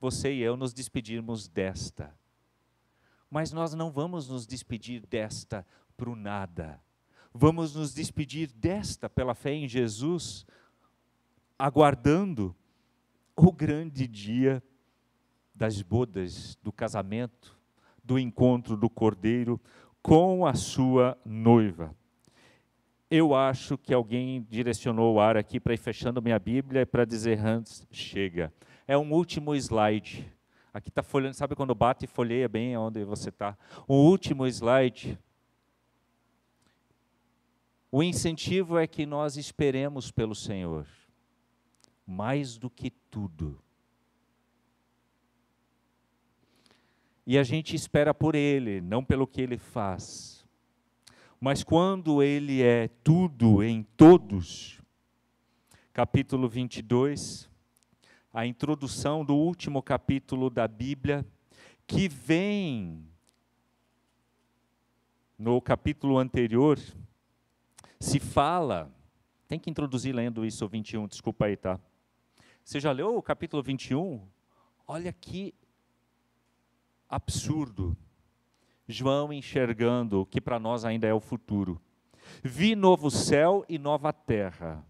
você 0.00 0.32
e 0.32 0.40
eu 0.40 0.56
nos 0.56 0.72
despedirmos 0.72 1.48
desta. 1.48 2.16
Mas 3.30 3.52
nós 3.52 3.74
não 3.74 3.90
vamos 3.90 4.28
nos 4.28 4.46
despedir 4.46 5.04
desta 5.06 5.66
para 5.96 6.08
o 6.08 6.16
nada. 6.16 6.80
Vamos 7.34 7.74
nos 7.74 7.92
despedir 7.92 8.50
desta 8.52 9.10
pela 9.10 9.34
fé 9.34 9.52
em 9.52 9.68
Jesus, 9.68 10.46
aguardando 11.58 12.54
o 13.36 13.52
grande 13.52 14.06
dia 14.06 14.62
das 15.54 15.82
bodas, 15.82 16.56
do 16.62 16.70
casamento, 16.70 17.58
do 18.02 18.18
encontro 18.18 18.76
do 18.76 18.88
cordeiro 18.88 19.60
com 20.00 20.46
a 20.46 20.54
sua 20.54 21.18
noiva. 21.24 21.94
Eu 23.10 23.34
acho 23.34 23.76
que 23.76 23.92
alguém 23.92 24.46
direcionou 24.48 25.14
o 25.14 25.20
ar 25.20 25.36
aqui 25.36 25.58
para 25.58 25.74
ir 25.74 25.78
fechando 25.78 26.22
minha 26.22 26.38
Bíblia 26.38 26.82
e 26.82 26.86
para 26.86 27.04
dizer 27.04 27.38
Hans, 27.38 27.86
chega. 27.90 28.52
É 28.86 28.96
um 28.96 29.12
último 29.12 29.54
slide. 29.54 30.30
Aqui 30.72 30.90
está 30.90 31.02
folhando, 31.02 31.34
sabe 31.34 31.54
quando 31.54 31.74
bate 31.74 32.04
e 32.04 32.08
folheia 32.08 32.48
bem 32.48 32.76
onde 32.76 33.02
você 33.04 33.30
está? 33.30 33.56
O 33.86 33.94
último 33.94 34.46
slide. 34.46 35.18
O 37.90 38.02
incentivo 38.02 38.78
é 38.78 38.86
que 38.86 39.06
nós 39.06 39.36
esperemos 39.36 40.10
pelo 40.10 40.34
Senhor, 40.34 40.86
mais 42.08 42.56
do 42.56 42.70
que 42.70 42.90
tudo. 42.90 43.62
E 47.26 47.36
a 47.36 47.42
gente 47.42 47.76
espera 47.76 48.14
por 48.14 48.34
Ele, 48.34 48.80
não 48.80 49.04
pelo 49.04 49.26
que 49.26 49.42
Ele 49.42 49.58
faz. 49.58 50.42
Mas 51.38 51.62
quando 51.62 52.22
Ele 52.22 52.62
é 52.62 52.88
tudo 53.04 53.62
em 53.62 53.82
todos, 53.82 54.80
capítulo 55.92 56.48
22, 56.48 57.50
a 58.32 58.46
introdução 58.46 59.22
do 59.22 59.36
último 59.36 59.82
capítulo 59.82 60.48
da 60.48 60.66
Bíblia, 60.66 61.26
que 61.86 62.08
vem 62.08 63.06
no 65.38 65.60
capítulo 65.60 66.16
anterior, 66.16 66.78
se 68.00 68.18
fala, 68.18 68.90
tem 69.46 69.58
que 69.58 69.68
introduzir 69.68 70.14
lendo 70.14 70.46
isso, 70.46 70.64
o 70.64 70.68
21, 70.68 71.06
desculpa 71.06 71.44
aí, 71.44 71.56
tá? 71.56 71.78
Você 72.68 72.80
já 72.80 72.92
leu 72.92 73.16
o 73.16 73.22
capítulo 73.22 73.62
21? 73.62 74.28
Olha 74.86 75.10
que 75.10 75.54
absurdo. 77.08 77.96
João 78.86 79.32
enxergando 79.32 80.20
o 80.20 80.26
que 80.26 80.38
para 80.38 80.58
nós 80.58 80.84
ainda 80.84 81.06
é 81.06 81.14
o 81.14 81.18
futuro. 81.18 81.80
Vi 82.44 82.76
novo 82.76 83.10
céu 83.10 83.64
e 83.70 83.78
nova 83.78 84.12
terra, 84.12 84.84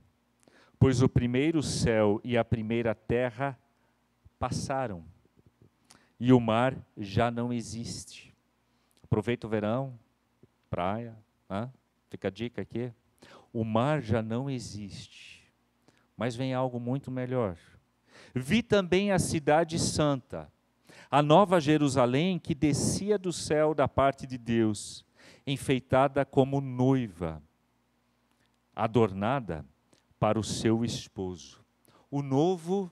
pois 0.77 1.03
o 1.03 1.09
primeiro 1.09 1.63
céu 1.63 2.21
e 2.25 2.37
a 2.37 2.45
primeira 2.45 2.97
terra 2.97 3.57
passaram, 4.41 5.05
e 6.19 6.33
o 6.33 6.41
mar 6.41 6.77
já 6.97 7.31
não 7.31 7.53
existe. 7.53 8.35
Aproveita 9.05 9.47
o 9.47 9.51
verão, 9.51 9.97
praia, 10.69 11.17
né? 11.49 11.71
Fica 12.11 12.27
a 12.27 12.31
dica 12.33 12.61
aqui. 12.61 12.93
O 13.53 13.63
mar 13.63 14.03
já 14.03 14.21
não 14.21 14.51
existe, 14.51 15.38
mas 16.19 16.35
vem 16.35 16.53
algo 16.53 16.81
muito 16.81 17.13
melhor. 17.13 17.57
Vi 18.35 18.61
também 18.61 19.13
a 19.13 19.21
cidade 19.21 19.79
santa, 19.79 20.53
a 21.09 21.23
nova 21.23 21.61
Jerusalém 21.61 22.41
que 22.41 22.57
descia 22.57 23.17
do 23.17 23.33
céu 23.33 23.73
da 23.73 23.87
parte 23.87 24.27
de 24.27 24.37
Deus, 24.37 25.07
enfeitada 25.47 26.25
como 26.25 26.61
noiva, 26.61 27.41
adornada 28.75 29.65
para 30.19 30.39
o 30.39 30.45
seu 30.45 30.85
esposo. 30.85 31.65
O 32.11 32.21
novo, 32.21 32.91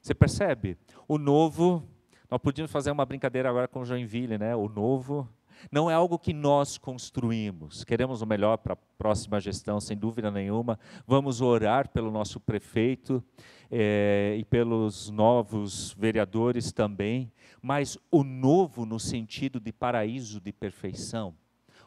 você 0.00 0.14
percebe? 0.14 0.78
O 1.06 1.18
novo, 1.18 1.86
nós 2.30 2.40
podíamos 2.40 2.72
fazer 2.72 2.90
uma 2.90 3.04
brincadeira 3.04 3.50
agora 3.50 3.68
com 3.68 3.84
Joinville, 3.84 4.38
né? 4.38 4.56
O 4.56 4.68
novo 4.68 5.28
não 5.70 5.90
é 5.90 5.94
algo 5.94 6.18
que 6.18 6.32
nós 6.32 6.78
construímos. 6.78 7.84
Queremos 7.84 8.22
o 8.22 8.26
melhor 8.26 8.58
para 8.58 8.72
a 8.72 8.76
próxima 8.76 9.40
gestão, 9.40 9.80
sem 9.80 9.96
dúvida 9.96 10.30
nenhuma. 10.30 10.78
Vamos 11.06 11.40
orar 11.40 11.88
pelo 11.88 12.10
nosso 12.10 12.40
prefeito 12.40 13.22
é, 13.70 14.36
e 14.38 14.44
pelos 14.44 15.10
novos 15.10 15.94
vereadores 15.98 16.72
também. 16.72 17.30
Mas 17.60 17.98
o 18.10 18.24
novo 18.24 18.84
no 18.84 18.98
sentido 18.98 19.60
de 19.60 19.72
paraíso 19.72 20.40
de 20.40 20.52
perfeição. 20.52 21.34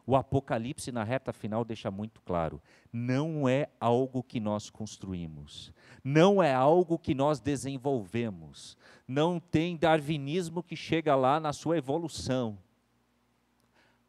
O 0.07 0.15
Apocalipse, 0.15 0.91
na 0.91 1.03
reta 1.03 1.33
final, 1.33 1.65
deixa 1.65 1.89
muito 1.89 2.21
claro: 2.21 2.61
não 2.93 3.49
é 3.49 3.67
algo 3.79 4.21
que 4.21 4.39
nós 4.39 4.69
construímos, 4.69 5.73
não 6.03 6.43
é 6.43 6.53
algo 6.53 6.99
que 6.99 7.15
nós 7.15 7.39
desenvolvemos, 7.39 8.77
não 9.07 9.39
tem 9.39 9.75
darwinismo 9.75 10.61
que 10.61 10.75
chega 10.75 11.15
lá 11.15 11.39
na 11.39 11.51
sua 11.51 11.77
evolução 11.79 12.59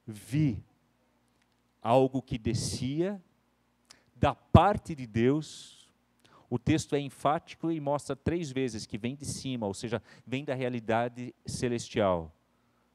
vi 0.06 0.62
algo 1.82 2.22
que 2.22 2.38
descia 2.38 3.22
da 4.14 4.34
parte 4.34 4.94
de 4.94 5.06
Deus. 5.06 5.88
O 6.48 6.58
texto 6.58 6.94
é 6.94 7.00
enfático 7.00 7.72
e 7.72 7.80
mostra 7.80 8.14
três 8.14 8.50
vezes 8.50 8.86
que 8.86 8.96
vem 8.96 9.16
de 9.16 9.24
cima, 9.24 9.66
ou 9.66 9.74
seja, 9.74 10.00
vem 10.24 10.44
da 10.44 10.54
realidade 10.54 11.34
celestial. 11.44 12.32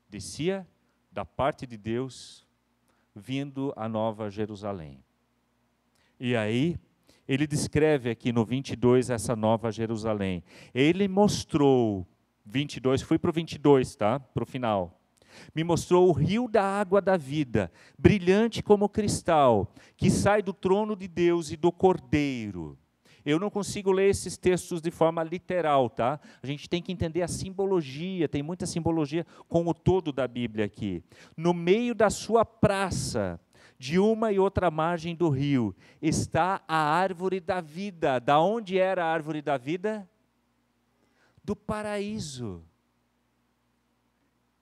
Descia 0.10 0.66
da 1.12 1.26
parte 1.26 1.68
de 1.68 1.78
Deus, 1.78 2.48
vindo 3.14 3.74
a 3.76 3.90
Nova 3.90 4.30
Jerusalém. 4.30 5.04
E 6.18 6.36
aí, 6.36 6.78
ele 7.28 7.46
descreve 7.46 8.10
aqui 8.10 8.32
no 8.32 8.46
22 8.46 9.10
essa 9.10 9.36
Nova 9.36 9.72
Jerusalém. 9.72 10.44
Ele 10.74 11.08
mostrou, 11.10 12.08
22, 12.46 13.02
fui 13.02 13.20
para 13.20 13.30
o 13.30 13.34
22, 13.34 13.96
tá? 13.96 14.20
Para 14.20 14.44
o 14.44 14.46
final 14.46 15.01
me 15.56 15.64
mostrou 15.64 16.08
o 16.08 16.12
rio 16.12 16.48
da 16.48 16.64
água 16.64 17.02
da 17.02 17.18
vida, 17.18 17.72
brilhante 17.98 18.62
como 18.62 18.90
cristal, 18.90 19.74
que 19.96 20.10
sai 20.10 20.42
do 20.42 20.54
trono 20.54 20.96
de 20.96 21.08
Deus 21.08 21.52
e 21.52 21.58
do 21.58 21.72
Cordeiro. 21.72 22.78
Eu 23.24 23.40
não 23.40 23.50
consigo 23.50 23.92
ler 23.92 24.10
esses 24.10 24.36
textos 24.36 24.82
de 24.82 24.90
forma 24.90 25.24
literal, 25.24 25.90
tá? 25.90 26.20
A 26.42 26.48
gente 26.48 26.68
tem 26.68 26.82
que 26.82 26.92
entender 26.92 27.22
a 27.22 27.28
simbologia, 27.28 28.28
tem 28.28 28.42
muita 28.42 28.66
simbologia 28.66 29.26
com 29.48 29.68
o 29.68 29.74
todo 29.74 30.12
da 30.12 30.28
Bíblia 30.28 30.66
aqui. 30.66 31.04
No 31.38 31.54
meio 31.54 31.94
da 31.94 32.10
sua 32.10 32.44
praça, 32.44 33.40
de 33.78 33.98
uma 33.98 34.32
e 34.32 34.38
outra 34.38 34.70
margem 34.70 35.16
do 35.16 35.28
rio, 35.30 35.76
está 36.00 36.62
a 36.68 36.78
árvore 36.78 37.40
da 37.40 37.62
vida. 37.62 38.20
Da 38.20 38.40
onde 38.40 38.78
era 38.78 39.04
a 39.04 39.12
árvore 39.12 39.42
da 39.42 39.58
vida? 39.58 40.08
Do 41.44 41.56
paraíso. 41.56 42.64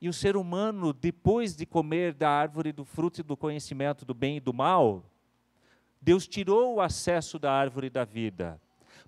E 0.02 0.08
o 0.08 0.14
ser 0.14 0.38
humano, 0.38 0.94
depois 0.94 1.56
de 1.56 1.66
comer 1.66 2.14
da 2.14 2.30
árvore 2.30 2.72
do 2.72 2.86
fruto 2.86 3.22
do 3.22 3.36
conhecimento 3.36 4.06
do 4.06 4.14
bem 4.14 4.38
e 4.38 4.40
do 4.40 4.54
mal, 4.54 5.04
Deus 6.02 6.28
tirou 6.28 6.76
o 6.76 6.82
acesso 6.82 7.38
da 7.38 7.52
árvore 7.52 7.90
da 7.90 8.06
vida, 8.06 8.62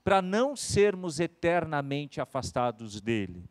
para 0.03 0.21
não 0.21 0.55
sermos 0.55 1.19
eternamente 1.19 2.19
afastados 2.19 2.99
dele. 2.99 3.45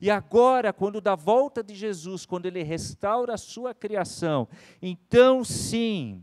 E 0.00 0.10
agora, 0.10 0.72
quando 0.72 1.00
da 1.00 1.14
volta 1.14 1.62
de 1.62 1.74
Jesus, 1.74 2.26
quando 2.26 2.46
ele 2.46 2.62
restaura 2.62 3.34
a 3.34 3.38
sua 3.38 3.72
criação, 3.72 4.48
então 4.82 5.44
sim, 5.44 6.22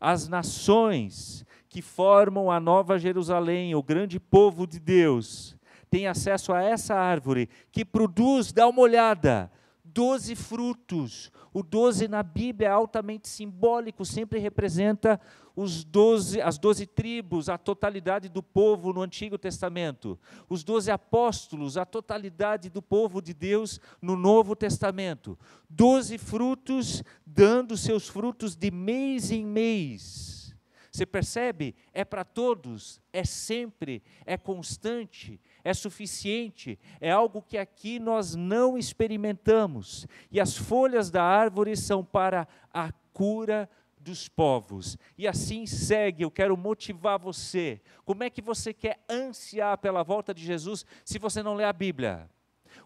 as 0.00 0.28
nações 0.28 1.46
que 1.68 1.80
formam 1.80 2.50
a 2.50 2.60
nova 2.60 2.98
Jerusalém, 2.98 3.74
o 3.74 3.82
grande 3.82 4.20
povo 4.20 4.66
de 4.66 4.78
Deus, 4.78 5.56
têm 5.88 6.06
acesso 6.06 6.52
a 6.52 6.62
essa 6.62 6.94
árvore 6.94 7.48
que 7.70 7.84
produz, 7.84 8.52
dá 8.52 8.66
uma 8.66 8.80
olhada, 8.80 9.50
doze 9.94 10.34
frutos. 10.34 11.30
O 11.52 11.62
doze 11.62 12.08
na 12.08 12.22
Bíblia 12.22 12.68
é 12.68 12.70
altamente 12.70 13.28
simbólico, 13.28 14.04
sempre 14.04 14.40
representa 14.40 15.20
os 15.54 15.84
12, 15.84 16.40
as 16.40 16.58
doze 16.58 16.84
tribos, 16.84 17.48
a 17.48 17.56
totalidade 17.56 18.28
do 18.28 18.42
povo 18.42 18.92
no 18.92 19.02
Antigo 19.02 19.38
Testamento. 19.38 20.18
Os 20.48 20.64
doze 20.64 20.90
apóstolos, 20.90 21.76
a 21.76 21.84
totalidade 21.84 22.68
do 22.68 22.82
povo 22.82 23.22
de 23.22 23.32
Deus 23.32 23.80
no 24.02 24.16
Novo 24.16 24.56
Testamento. 24.56 25.38
Doze 25.70 26.18
frutos, 26.18 27.04
dando 27.24 27.76
seus 27.76 28.08
frutos 28.08 28.56
de 28.56 28.72
mês 28.72 29.30
em 29.30 29.46
mês 29.46 30.43
você 30.94 31.04
percebe? 31.04 31.74
É 31.92 32.04
para 32.04 32.22
todos, 32.22 33.00
é 33.12 33.24
sempre, 33.24 34.00
é 34.24 34.36
constante, 34.36 35.40
é 35.64 35.74
suficiente, 35.74 36.78
é 37.00 37.10
algo 37.10 37.42
que 37.42 37.58
aqui 37.58 37.98
nós 37.98 38.36
não 38.36 38.78
experimentamos. 38.78 40.06
E 40.30 40.40
as 40.40 40.56
folhas 40.56 41.10
da 41.10 41.24
árvore 41.24 41.76
são 41.76 42.04
para 42.04 42.46
a 42.72 42.92
cura 43.12 43.68
dos 43.98 44.28
povos. 44.28 44.96
E 45.18 45.26
assim 45.26 45.66
segue, 45.66 46.22
eu 46.22 46.30
quero 46.30 46.56
motivar 46.56 47.18
você. 47.18 47.80
Como 48.04 48.22
é 48.22 48.30
que 48.30 48.40
você 48.40 48.72
quer 48.72 49.04
ansiar 49.10 49.78
pela 49.78 50.04
volta 50.04 50.32
de 50.32 50.44
Jesus 50.44 50.86
se 51.04 51.18
você 51.18 51.42
não 51.42 51.54
lê 51.56 51.64
a 51.64 51.72
Bíblia? 51.72 52.30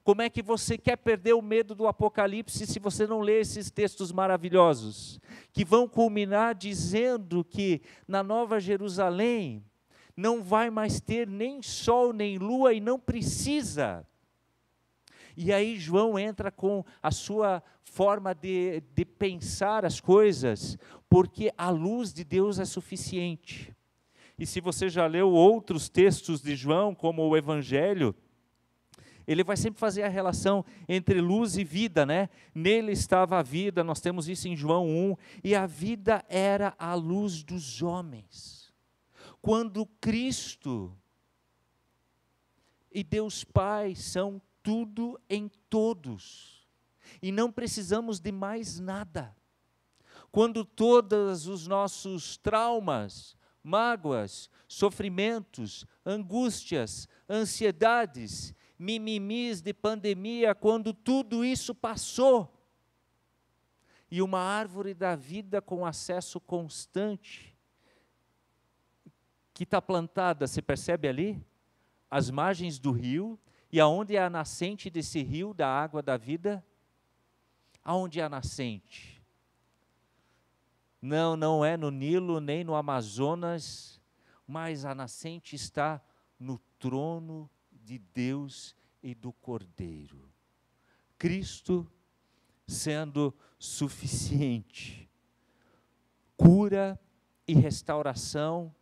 Como 0.09 0.23
é 0.23 0.31
que 0.31 0.41
você 0.41 0.79
quer 0.79 0.97
perder 0.97 1.35
o 1.35 1.43
medo 1.43 1.75
do 1.75 1.87
Apocalipse 1.87 2.67
se 2.67 2.79
você 2.79 3.07
não 3.07 3.21
lê 3.21 3.41
esses 3.41 3.71
textos 3.71 4.11
maravilhosos? 4.11 5.21
Que 5.53 5.67
vão 5.67 5.87
culminar 5.87 6.55
dizendo 6.55 7.45
que 7.45 7.83
na 8.09 8.23
Nova 8.23 8.59
Jerusalém 8.59 9.63
não 10.17 10.43
vai 10.43 10.71
mais 10.71 10.99
ter 10.99 11.29
nem 11.29 11.61
sol 11.61 12.15
nem 12.15 12.39
lua 12.39 12.73
e 12.73 12.81
não 12.81 12.99
precisa. 12.99 14.03
E 15.37 15.53
aí 15.53 15.79
João 15.79 16.19
entra 16.19 16.51
com 16.51 16.83
a 17.03 17.11
sua 17.11 17.63
forma 17.83 18.35
de, 18.35 18.83
de 18.95 19.05
pensar 19.05 19.85
as 19.85 20.01
coisas, 20.01 20.79
porque 21.07 21.53
a 21.55 21.69
luz 21.69 22.15
de 22.15 22.25
Deus 22.25 22.59
é 22.59 22.65
suficiente. 22.65 23.77
E 24.39 24.47
se 24.47 24.59
você 24.59 24.89
já 24.89 25.07
leu 25.07 25.29
outros 25.29 25.91
textos 25.91 26.41
de 26.41 26.57
João, 26.57 26.95
como 26.95 27.29
o 27.29 27.37
Evangelho, 27.37 28.17
ele 29.29 29.45
vai 29.45 29.59
sempre 29.59 29.79
fazer 29.79 30.05
a 30.05 30.09
relação 30.09 30.65
entre 30.89 31.21
luz 31.21 31.59
e 31.59 31.63
vida, 31.63 32.07
né? 32.07 32.31
Nele 32.55 32.93
estava 32.93 33.39
a 33.39 33.43
vida, 33.43 33.85
nós 33.85 34.01
temos 34.01 34.27
isso 34.27 34.49
em 34.49 34.57
João 34.57 34.89
1, 34.89 35.17
e 35.45 35.55
a 35.55 35.67
vida 35.67 36.25
era 36.31 36.75
a 36.79 36.95
luz 36.95 37.43
dos 37.43 37.83
homens. 37.83 38.73
Quando 39.43 39.85
Cristo 40.01 40.97
e 42.91 43.05
Deus 43.05 43.45
Pai 43.45 43.95
são 43.95 44.41
tudo 44.63 45.21
em 45.29 45.51
todos. 45.69 46.67
E 47.21 47.31
não 47.31 47.53
precisamos 47.53 48.19
de 48.19 48.33
mais 48.33 48.81
nada. 48.81 49.37
Quando 50.33 50.65
todos 50.65 51.47
os 51.47 51.67
nossos 51.67 52.39
traumas, 52.39 53.37
mágoas, 53.63 54.49
sofrimentos, 54.67 55.85
angústias, 56.05 57.07
ansiedades, 57.29 58.55
mimimis 58.79 59.61
de 59.61 59.75
pandemia, 59.75 60.55
quando 60.55 60.95
tudo 60.95 61.45
isso 61.45 61.75
passou, 61.75 62.55
e 64.11 64.23
uma 64.23 64.41
árvore 64.41 64.95
da 64.95 65.17
vida 65.17 65.61
com 65.61 65.85
acesso 65.85 66.41
constante, 66.41 67.55
que 69.53 69.65
está 69.65 69.83
plantada, 69.83 70.47
se 70.47 70.63
percebe 70.63 71.09
ali? 71.09 71.45
As 72.11 72.31
margens 72.31 72.79
do 72.79 72.93
rio, 72.93 73.39
e 73.71 73.81
aonde 73.81 74.17
é 74.17 74.23
a 74.23 74.31
nascente 74.31 74.89
desse 74.89 75.23
rio 75.23 75.53
da 75.53 75.69
água 75.69 76.01
da 76.01 76.17
vida? 76.17 76.65
Aonde 77.85 78.21
é 78.21 78.23
a 78.23 78.29
nascente? 78.29 79.23
Não, 81.03 81.37
não 81.37 81.65
é 81.65 81.77
no 81.77 81.91
Nilo 81.91 82.41
nem 82.41 82.65
no 82.65 82.75
Amazonas, 82.75 84.01
mas 84.47 84.85
a 84.85 84.95
nascente 84.95 85.55
está 85.55 86.01
no 86.39 86.59
trono 86.79 87.51
de 87.89 87.99
Deus 87.99 88.77
e 89.03 89.15
do 89.15 89.33
Cordeiro. 89.33 90.31
Cristo 91.17 91.91
sendo 92.67 93.35
suficiente. 93.59 95.09
Cura 96.37 97.01
e 97.47 97.55
restauração 97.55 98.75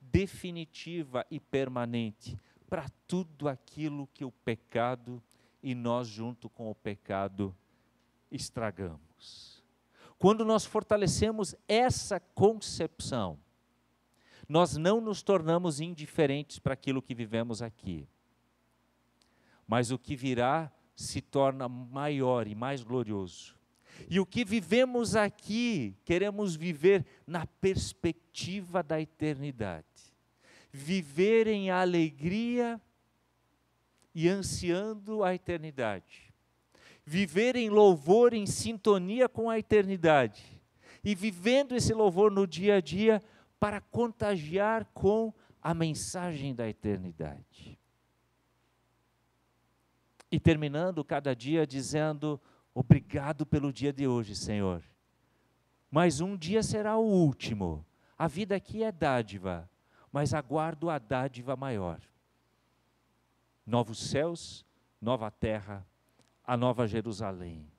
definitiva 0.00 1.24
e 1.30 1.38
permanente 1.38 2.36
para 2.68 2.90
tudo 3.06 3.48
aquilo 3.48 4.08
que 4.08 4.24
o 4.24 4.32
pecado 4.32 5.22
e 5.62 5.72
nós, 5.72 6.08
junto 6.08 6.50
com 6.50 6.68
o 6.68 6.74
pecado, 6.74 7.56
estragamos. 8.32 9.62
Quando 10.18 10.44
nós 10.44 10.64
fortalecemos 10.64 11.54
essa 11.68 12.18
concepção, 12.18 13.38
nós 14.52 14.76
não 14.76 15.00
nos 15.00 15.22
tornamos 15.22 15.80
indiferentes 15.80 16.58
para 16.58 16.74
aquilo 16.74 17.00
que 17.00 17.14
vivemos 17.14 17.62
aqui. 17.62 18.06
Mas 19.66 19.90
o 19.90 19.98
que 19.98 20.14
virá 20.14 20.70
se 20.94 21.22
torna 21.22 21.66
maior 21.70 22.46
e 22.46 22.54
mais 22.54 22.82
glorioso. 22.82 23.56
E 24.10 24.20
o 24.20 24.26
que 24.26 24.44
vivemos 24.44 25.16
aqui, 25.16 25.96
queremos 26.04 26.54
viver 26.54 27.06
na 27.26 27.46
perspectiva 27.46 28.82
da 28.82 29.00
eternidade. 29.00 29.86
Viver 30.70 31.46
em 31.46 31.70
alegria 31.70 32.78
e 34.14 34.28
ansiando 34.28 35.24
a 35.24 35.34
eternidade. 35.34 36.30
Viver 37.06 37.56
em 37.56 37.70
louvor, 37.70 38.34
em 38.34 38.44
sintonia 38.44 39.30
com 39.30 39.48
a 39.48 39.58
eternidade. 39.58 40.44
E 41.02 41.14
vivendo 41.14 41.74
esse 41.74 41.94
louvor 41.94 42.30
no 42.30 42.46
dia 42.46 42.74
a 42.76 42.80
dia 42.82 43.22
para 43.62 43.80
contagiar 43.80 44.84
com 44.86 45.32
a 45.62 45.72
mensagem 45.72 46.52
da 46.52 46.68
eternidade. 46.68 47.78
E 50.28 50.40
terminando 50.40 51.04
cada 51.04 51.32
dia 51.32 51.64
dizendo: 51.64 52.40
Obrigado 52.74 53.46
pelo 53.46 53.72
dia 53.72 53.92
de 53.92 54.04
hoje, 54.04 54.34
Senhor. 54.34 54.82
Mas 55.88 56.20
um 56.20 56.36
dia 56.36 56.60
será 56.60 56.96
o 56.96 57.04
último. 57.04 57.86
A 58.18 58.26
vida 58.26 58.56
aqui 58.56 58.82
é 58.82 58.90
dádiva, 58.90 59.70
mas 60.10 60.34
aguardo 60.34 60.90
a 60.90 60.98
dádiva 60.98 61.54
maior. 61.54 62.00
Novos 63.64 64.10
céus, 64.10 64.66
nova 65.00 65.30
terra, 65.30 65.86
a 66.42 66.56
nova 66.56 66.88
Jerusalém. 66.88 67.70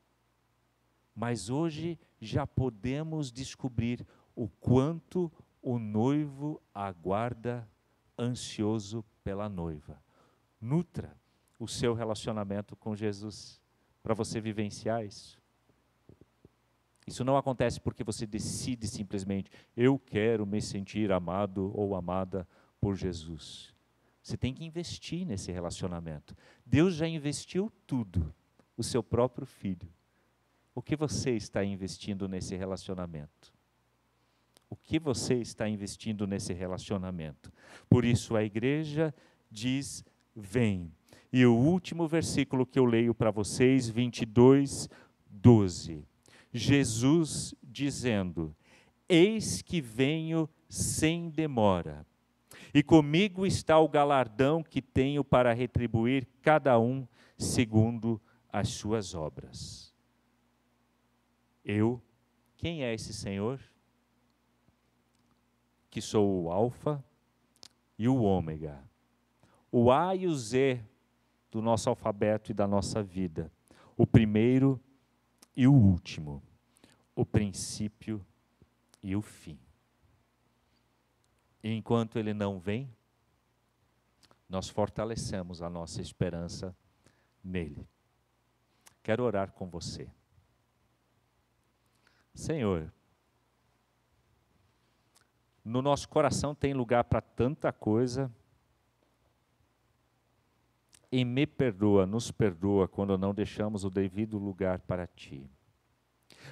Mas 1.13 1.49
hoje 1.49 1.99
já 2.21 2.47
podemos 2.47 3.33
descobrir 3.33 4.07
o 4.33 4.47
quanto 4.47 5.31
o 5.63 5.79
noivo 5.79 6.61
aguarda 6.75 7.67
ansioso 8.19 9.03
pela 9.23 9.47
noiva. 9.47 10.03
Nutra 10.59 11.17
o 11.57 11.67
seu 11.67 11.93
relacionamento 11.93 12.75
com 12.75 12.93
Jesus, 12.93 13.61
para 14.03 14.13
você 14.13 14.41
vivenciar 14.41 15.05
isso. 15.05 15.41
Isso 17.07 17.23
não 17.23 17.37
acontece 17.37 17.79
porque 17.79 18.03
você 18.03 18.25
decide 18.25 18.87
simplesmente, 18.87 19.49
eu 19.75 19.97
quero 19.97 20.45
me 20.45 20.61
sentir 20.61 21.11
amado 21.11 21.71
ou 21.73 21.95
amada 21.95 22.47
por 22.81 22.95
Jesus. 22.95 23.73
Você 24.21 24.37
tem 24.37 24.53
que 24.53 24.65
investir 24.65 25.25
nesse 25.25 25.51
relacionamento. 25.51 26.35
Deus 26.65 26.95
já 26.95 27.07
investiu 27.07 27.71
tudo, 27.87 28.33
o 28.75 28.83
seu 28.83 29.01
próprio 29.01 29.45
filho. 29.45 29.89
O 30.75 30.81
que 30.81 30.95
você 30.95 31.31
está 31.31 31.63
investindo 31.63 32.27
nesse 32.27 32.55
relacionamento? 32.55 33.52
O 34.73 34.75
que 34.75 34.97
você 34.97 35.35
está 35.35 35.69
investindo 35.69 36.25
nesse 36.25 36.51
relacionamento? 36.51 37.53
Por 37.87 38.03
isso 38.03 38.35
a 38.35 38.43
igreja 38.43 39.13
diz: 39.51 40.03
vem. 40.35 40.91
E 41.31 41.45
o 41.45 41.53
último 41.53 42.07
versículo 42.07 42.65
que 42.65 42.79
eu 42.79 42.85
leio 42.85 43.13
para 43.13 43.29
vocês, 43.29 43.87
22, 43.87 44.89
12. 45.29 46.03
Jesus 46.51 47.53
dizendo: 47.61 48.55
Eis 49.07 49.61
que 49.61 49.79
venho 49.79 50.49
sem 50.67 51.29
demora, 51.29 52.03
e 52.73 52.81
comigo 52.81 53.45
está 53.45 53.77
o 53.77 53.87
galardão 53.87 54.63
que 54.63 54.81
tenho 54.81 55.23
para 55.23 55.53
retribuir 55.53 56.27
cada 56.41 56.79
um 56.79 57.07
segundo 57.37 58.19
as 58.51 58.69
suas 58.69 59.13
obras. 59.13 59.93
Eu, 61.63 62.01
quem 62.57 62.83
é 62.83 62.91
esse 62.91 63.13
Senhor? 63.13 63.59
Que 65.93 66.01
sou 66.01 66.45
o 66.45 66.51
Alfa 66.51 67.05
e 67.99 68.07
o 68.07 68.23
Ômega, 68.23 68.83
o 69.71 69.91
A 69.91 70.15
e 70.15 70.25
o 70.25 70.33
Z 70.33 70.83
do 71.51 71.61
nosso 71.61 71.87
alfabeto 71.87 72.49
e 72.49 72.53
da 72.55 72.65
nossa 72.65 73.03
vida. 73.03 73.51
O 73.95 74.07
primeiro 74.07 74.81
e 75.55 75.67
o 75.67 75.71
último. 75.71 76.41
O 77.15 77.23
princípio 77.23 78.25
e 79.03 79.15
o 79.15 79.21
fim. 79.21 79.59
E 81.63 81.71
enquanto 81.71 82.17
ele 82.17 82.33
não 82.33 82.57
vem, 82.57 82.91
nós 84.49 84.69
fortalecemos 84.69 85.61
a 85.61 85.69
nossa 85.69 86.01
esperança 86.01 86.75
nele. 87.43 87.87
Quero 89.03 89.23
orar 89.23 89.51
com 89.51 89.69
você. 89.69 90.09
Senhor, 92.33 92.91
no 95.63 95.81
nosso 95.81 96.09
coração 96.09 96.53
tem 96.53 96.73
lugar 96.73 97.05
para 97.05 97.21
tanta 97.21 97.71
coisa 97.71 98.31
e 101.11 101.23
me 101.23 101.45
perdoa, 101.45 102.05
nos 102.05 102.31
perdoa 102.31 102.87
quando 102.87 103.17
não 103.17 103.33
deixamos 103.33 103.85
o 103.85 103.89
devido 103.89 104.37
lugar 104.37 104.79
para 104.79 105.07
ti. 105.07 105.49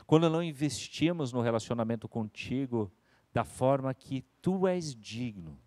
Quando 0.06 0.30
não 0.30 0.42
investimos 0.42 1.34
no 1.34 1.42
relacionamento 1.42 2.08
contigo 2.08 2.92
da 3.34 3.44
forma 3.44 3.94
que 3.94 4.24
tu 4.42 4.68
és 4.68 4.96
digno. 4.96 5.60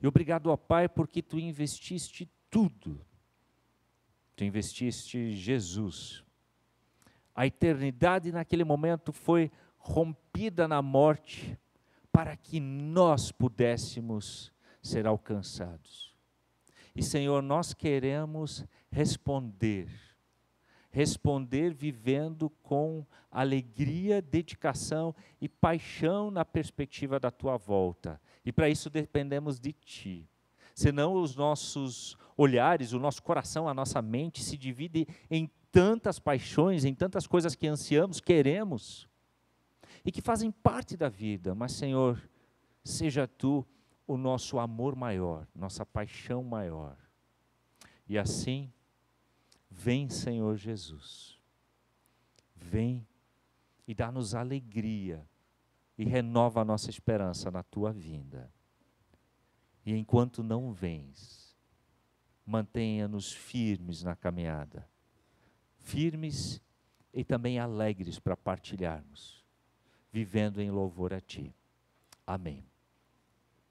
E 0.00 0.06
obrigado, 0.06 0.48
ó 0.48 0.56
Pai, 0.56 0.88
porque 0.88 1.22
tu 1.22 1.38
investiste 1.38 2.28
tudo. 2.50 3.00
Tu 4.34 4.44
investiste 4.44 5.32
Jesus. 5.32 6.24
A 7.34 7.46
eternidade 7.46 8.32
naquele 8.32 8.64
momento 8.64 9.12
foi 9.12 9.50
rompida 9.78 10.66
na 10.66 10.82
morte 10.82 11.58
para 12.12 12.36
que 12.36 12.60
nós 12.60 13.32
pudéssemos 13.32 14.52
ser 14.82 15.06
alcançados. 15.06 16.14
E, 16.94 17.02
Senhor, 17.02 17.42
nós 17.42 17.72
queremos 17.72 18.64
responder. 18.90 19.88
Responder 20.90 21.72
vivendo 21.72 22.50
com 22.62 23.06
alegria, 23.30 24.20
dedicação 24.20 25.14
e 25.40 25.48
paixão 25.48 26.30
na 26.30 26.44
perspectiva 26.44 27.18
da 27.18 27.30
tua 27.30 27.56
volta. 27.56 28.20
E 28.44 28.52
para 28.52 28.68
isso 28.68 28.90
dependemos 28.90 29.58
de 29.58 29.72
ti. 29.72 30.28
Senão 30.74 31.14
os 31.14 31.34
nossos 31.34 32.18
olhares, 32.36 32.92
o 32.92 32.98
nosso 32.98 33.22
coração, 33.22 33.66
a 33.66 33.72
nossa 33.72 34.02
mente 34.02 34.42
se 34.42 34.58
divide 34.58 35.06
em 35.30 35.50
tantas 35.70 36.18
paixões, 36.18 36.84
em 36.84 36.94
tantas 36.94 37.26
coisas 37.26 37.54
que 37.54 37.66
ansiamos, 37.66 38.20
queremos 38.20 39.08
e 40.04 40.10
que 40.10 40.20
fazem 40.20 40.50
parte 40.50 40.96
da 40.96 41.08
vida. 41.08 41.54
Mas, 41.54 41.72
Senhor, 41.72 42.20
seja 42.84 43.26
tu 43.26 43.66
o 44.06 44.16
nosso 44.16 44.58
amor 44.58 44.96
maior, 44.96 45.46
nossa 45.54 45.86
paixão 45.86 46.42
maior. 46.42 46.96
E 48.08 48.18
assim, 48.18 48.72
vem, 49.70 50.08
Senhor 50.08 50.56
Jesus, 50.56 51.38
vem 52.54 53.06
e 53.86 53.94
dá-nos 53.94 54.34
alegria 54.34 55.26
e 55.96 56.04
renova 56.04 56.60
a 56.60 56.64
nossa 56.64 56.90
esperança 56.90 57.50
na 57.50 57.62
tua 57.62 57.92
vinda. 57.92 58.52
E 59.84 59.94
enquanto 59.94 60.42
não 60.42 60.72
vens, 60.72 61.56
mantenha-nos 62.44 63.32
firmes 63.32 64.02
na 64.02 64.14
caminhada, 64.14 64.88
firmes 65.78 66.60
e 67.12 67.24
também 67.24 67.58
alegres 67.58 68.18
para 68.18 68.36
partilharmos, 68.36 69.41
vivendo 70.12 70.60
em 70.60 70.70
louvor 70.70 71.12
a 71.12 71.20
Ti. 71.20 71.54
Amém. 72.26 72.71